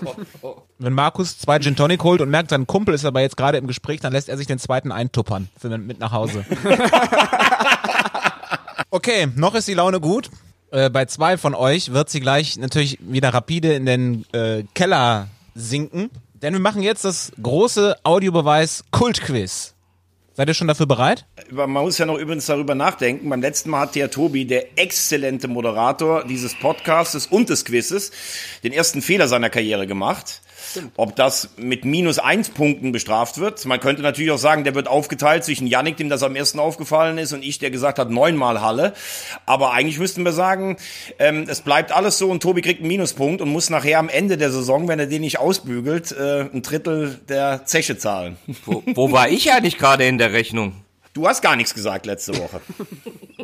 [0.78, 3.66] Wenn Markus zwei Gin Tonic holt und merkt, sein Kumpel ist aber jetzt gerade im
[3.66, 6.44] Gespräch, dann lässt er sich den zweiten eintuppern für mit nach Hause.
[8.90, 10.28] okay, noch ist die Laune gut.
[10.70, 15.28] Äh, bei zwei von euch wird sie gleich natürlich wieder rapide in den äh, Keller
[15.54, 16.10] sinken.
[16.34, 19.75] Denn wir machen jetzt das große Audiobeweis Kultquiz.
[20.36, 21.24] Seid ihr schon dafür bereit?
[21.50, 23.30] Man muss ja noch übrigens darüber nachdenken.
[23.30, 28.12] Beim letzten Mal hat ja Tobi, der exzellente Moderator dieses Podcastes und des Quizzes,
[28.62, 30.42] den ersten Fehler seiner Karriere gemacht.
[30.96, 33.64] Ob das mit minus eins Punkten bestraft wird.
[33.64, 37.18] Man könnte natürlich auch sagen, der wird aufgeteilt zwischen Yannick, dem das am ersten aufgefallen
[37.18, 38.94] ist, und ich, der gesagt hat, neunmal Halle.
[39.46, 40.76] Aber eigentlich müssten wir sagen,
[41.18, 44.36] ähm, es bleibt alles so und Tobi kriegt einen Minuspunkt und muss nachher am Ende
[44.36, 48.36] der Saison, wenn er den nicht ausbügelt, äh, ein Drittel der Zeche zahlen.
[48.64, 50.72] Wo, wo war ich eigentlich gerade in der Rechnung?
[51.12, 52.60] Du hast gar nichts gesagt letzte Woche.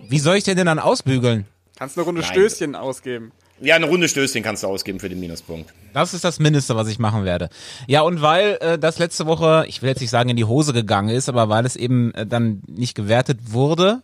[0.08, 1.46] Wie soll ich denn denn dann ausbügeln?
[1.78, 2.30] Kannst eine Runde Nein.
[2.30, 3.32] Stößchen ausgeben.
[3.60, 5.72] Ja, eine Runde Stößchen kannst du ausgeben für den Minuspunkt.
[5.92, 7.48] Das ist das Mindeste, was ich machen werde.
[7.86, 10.72] Ja, und weil äh, das letzte Woche, ich will jetzt nicht sagen in die Hose
[10.72, 14.02] gegangen ist, aber weil es eben äh, dann nicht gewertet wurde,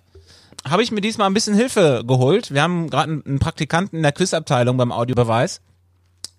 [0.69, 2.53] habe ich mir diesmal ein bisschen Hilfe geholt.
[2.53, 5.61] Wir haben gerade einen, Praktikanten in der Quizabteilung beim Audiobeweis.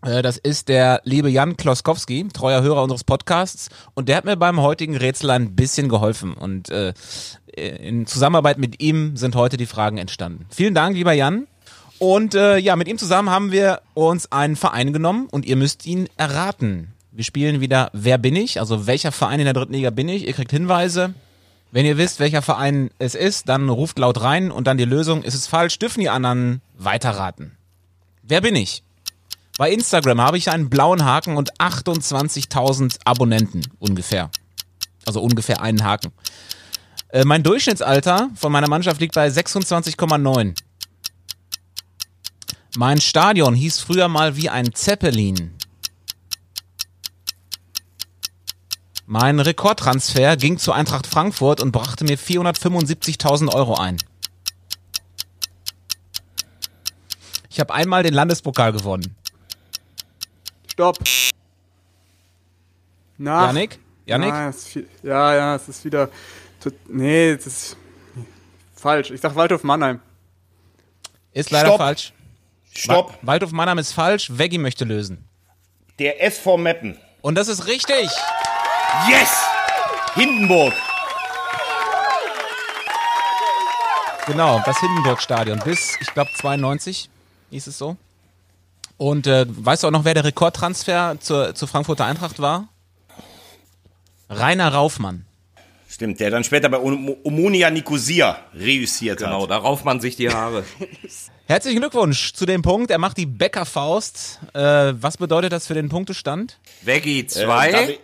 [0.04, 3.70] Äh, das ist der liebe Jan Kloskowski, treuer Hörer unseres Podcasts.
[3.96, 6.34] Und der hat mir beim heutigen Rätsel ein bisschen geholfen.
[6.34, 6.94] Und äh,
[7.56, 10.46] in Zusammenarbeit mit ihm sind heute die Fragen entstanden.
[10.50, 11.48] Vielen Dank, lieber Jan.
[12.00, 15.86] Und äh, ja, mit ihm zusammen haben wir uns einen Verein genommen und ihr müsst
[15.86, 16.94] ihn erraten.
[17.12, 18.60] Wir spielen wieder Wer bin ich?
[18.60, 20.26] Also welcher Verein in der dritten Liga bin ich?
[20.26, 21.14] Ihr kriegt Hinweise.
[21.72, 25.24] Wenn ihr wisst, welcher Verein es ist, dann ruft laut rein und dann die Lösung.
[25.24, 27.58] Ist es falsch, dürfen die anderen weiterraten.
[28.24, 28.82] Wer bin ich?
[29.58, 34.32] Bei Instagram habe ich einen blauen Haken und 28.000 Abonnenten ungefähr.
[35.06, 36.14] Also ungefähr einen Haken.
[37.10, 40.56] Äh, mein Durchschnittsalter von meiner Mannschaft liegt bei 26,9.
[42.78, 45.56] Mein Stadion hieß früher mal wie ein Zeppelin.
[49.08, 53.98] Mein Rekordtransfer ging zu Eintracht Frankfurt und brachte mir 475.000 Euro ein.
[57.50, 59.16] Ich habe einmal den Landespokal gewonnen.
[60.72, 61.00] Stopp.
[63.18, 63.48] Na.
[63.48, 63.80] Janik?
[64.06, 64.56] Janik?
[64.56, 66.10] Ist viel, ja, ja, es ist wieder.
[66.88, 67.78] Nee, es ist
[68.76, 69.10] falsch.
[69.10, 70.00] Ich sag Waldhof Mannheim.
[71.34, 71.80] Ist leider Stopp.
[71.80, 72.14] falsch.
[72.76, 73.14] Stopp.
[73.14, 74.30] Wa- Waldhof Mannheim ist falsch.
[74.38, 75.28] Veggie möchte lösen.
[76.00, 76.98] Der SV Meppen.
[77.22, 78.10] Und das ist richtig.
[79.10, 79.30] Yes!
[80.16, 80.74] Hindenburg.
[84.28, 85.60] Genau, das Hindenburg-Stadion.
[85.60, 87.10] Bis, ich glaube, 92
[87.50, 87.98] hieß es so.
[88.98, 92.68] Und äh, weißt du auch noch, wer der Rekordtransfer zur, zur Frankfurter Eintracht war?
[94.30, 95.26] Rainer Raufmann.
[95.90, 99.50] Stimmt, der dann später bei Om- Omonia Nicosia reüssiert Genau, hat.
[99.52, 100.64] darauf man sich die Haare.
[101.50, 102.92] Herzlichen Glückwunsch zu dem Punkt.
[102.92, 104.40] Er macht die Bäckerfaust.
[104.54, 106.60] Äh, was bedeutet das für den Punktestand?
[106.84, 107.72] Veggie Äh, 2.
[107.72, 107.98] da, wir,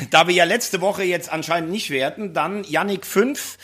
[0.10, 3.58] da wir ja letzte Woche jetzt anscheinend nicht werten, dann Yannick 5,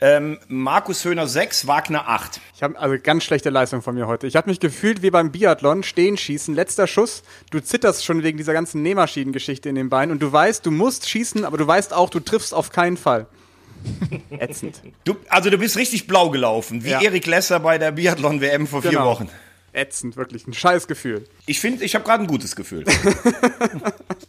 [0.00, 2.40] ähm, Markus Höhner 6, Wagner 8.
[2.56, 4.26] Ich habe also ganz schlechte Leistung von mir heute.
[4.26, 7.22] Ich habe mich gefühlt wie beim Biathlon, stehen schießen, letzter Schuss.
[7.52, 11.08] Du zitterst schon wegen dieser ganzen Nähmaschinengeschichte in den Beinen und du weißt, du musst
[11.08, 13.28] schießen, aber du weißt auch, du triffst auf keinen Fall.
[14.38, 14.80] Ätzend.
[15.04, 17.00] Du, also du bist richtig blau gelaufen, wie Ja.
[17.00, 19.06] Erik Lesser bei der Biathlon-WM vor vier Genau.
[19.06, 19.28] Wochen.
[19.72, 20.46] ätzend, wirklich.
[20.48, 21.24] Ein scheiß Gefühl.
[21.46, 22.84] Ich finde, ich habe gerade ein gutes Gefühl.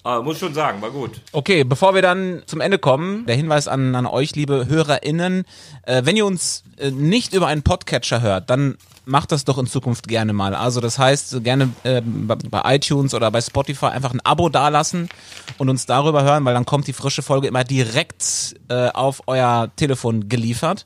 [0.03, 1.19] Aber muss schon sagen, war gut.
[1.31, 5.45] Okay, bevor wir dann zum Ende kommen, der Hinweis an, an euch, liebe HörerInnen,
[5.83, 9.65] äh, wenn ihr uns äh, nicht über einen Podcatcher hört, dann macht das doch in
[9.65, 10.55] Zukunft gerne mal.
[10.55, 15.09] Also das heißt, gerne äh, bei iTunes oder bei Spotify einfach ein Abo dalassen
[15.57, 19.71] und uns darüber hören, weil dann kommt die frische Folge immer direkt äh, auf euer
[19.75, 20.85] Telefon geliefert.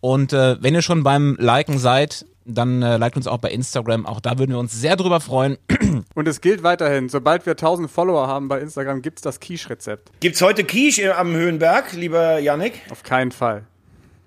[0.00, 4.06] Und äh, wenn ihr schon beim Liken seid, dann äh, liked uns auch bei Instagram.
[4.06, 5.58] Auch da würden wir uns sehr drüber freuen.
[6.14, 10.10] Und es gilt weiterhin, sobald wir 1000 Follower haben bei Instagram, gibt's das Quiche-Rezept.
[10.20, 12.82] Gibt's heute Quiche am Höhenberg, lieber Yannick?
[12.90, 13.64] Auf keinen Fall.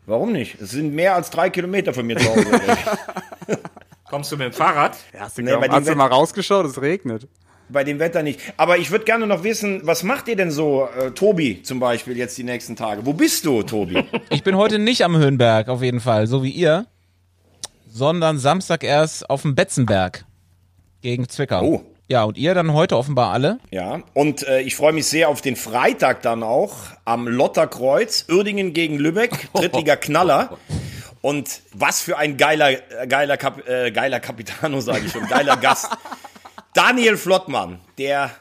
[0.09, 0.59] Warum nicht?
[0.59, 2.49] Es sind mehr als drei Kilometer von mir zu Hause.
[4.09, 4.97] Kommst du mit dem Fahrrad?
[5.13, 6.65] Ja, hast du, Nee, hast du mal rausgeschaut?
[6.65, 7.27] Es regnet.
[7.69, 8.39] Bei dem Wetter nicht.
[8.57, 12.17] Aber ich würde gerne noch wissen, was macht ihr denn so, äh, Tobi zum Beispiel,
[12.17, 13.05] jetzt die nächsten Tage?
[13.05, 14.03] Wo bist du, Tobi?
[14.31, 16.87] Ich bin heute nicht am Höhenberg, auf jeden Fall, so wie ihr,
[17.87, 20.25] sondern Samstag erst auf dem Betzenberg
[21.01, 21.61] gegen Zwickau.
[21.63, 21.85] Oh.
[22.11, 23.59] Ja, und ihr dann heute offenbar alle?
[23.69, 26.73] Ja, und äh, ich freue mich sehr auf den Freitag dann auch
[27.05, 30.57] am Lotterkreuz, Uerdingen gegen Lübeck, Drittliga Knaller.
[31.21, 35.55] Und was für ein geiler, äh, geiler, Kap, äh, geiler Capitano, sage ich schon, geiler
[35.57, 35.87] Gast.
[36.73, 38.31] Daniel Flottmann, der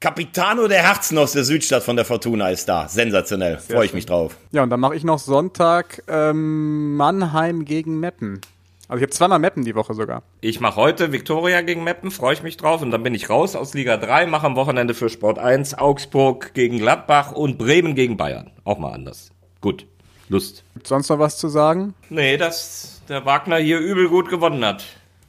[0.00, 2.88] Capitano der Herzen aus der Südstadt von der Fortuna ist da.
[2.88, 4.36] Sensationell, freue ich mich drauf.
[4.50, 8.40] Ja, und dann mache ich noch Sonntag ähm, Mannheim gegen Meppen.
[8.88, 10.22] Also ich habe zweimal Meppen die Woche sogar.
[10.40, 12.82] Ich mache heute Viktoria gegen Meppen, freue ich mich drauf.
[12.82, 16.52] Und dann bin ich raus aus Liga 3, mache am Wochenende für Sport 1 Augsburg
[16.54, 18.50] gegen Gladbach und Bremen gegen Bayern.
[18.64, 19.30] Auch mal anders.
[19.60, 19.86] Gut.
[20.28, 20.64] Lust.
[20.74, 21.94] Gibt's sonst noch was zu sagen?
[22.10, 24.84] Nee, dass der Wagner hier übel gut gewonnen hat.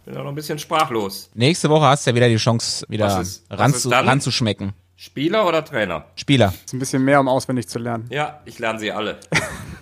[0.05, 1.29] Bin auch noch ein bisschen sprachlos.
[1.33, 4.73] Nächste Woche hast du ja wieder die Chance, wieder ist- ranzu, ranzuschmecken.
[4.97, 6.05] Spieler oder Trainer?
[6.15, 6.53] Spieler.
[6.65, 8.05] Ist ein bisschen mehr, um auswendig zu lernen.
[8.09, 9.17] Ja, ich lerne sie alle.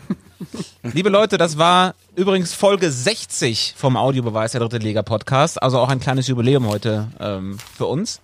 [0.83, 5.61] Liebe Leute, das war übrigens Folge 60 vom Audiobeweis der Dritte Liga Podcast.
[5.61, 8.21] Also auch ein kleines Jubiläum heute ähm, für uns.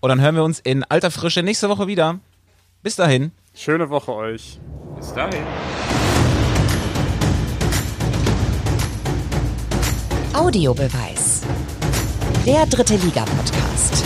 [0.00, 2.18] Und dann hören wir uns in alter Frische nächste Woche wieder.
[2.82, 3.32] Bis dahin.
[3.54, 4.60] Schöne Woche euch.
[4.96, 5.42] Bis dahin.
[10.32, 11.42] Audiobeweis.
[12.46, 14.04] Der Dritte Liga Podcast.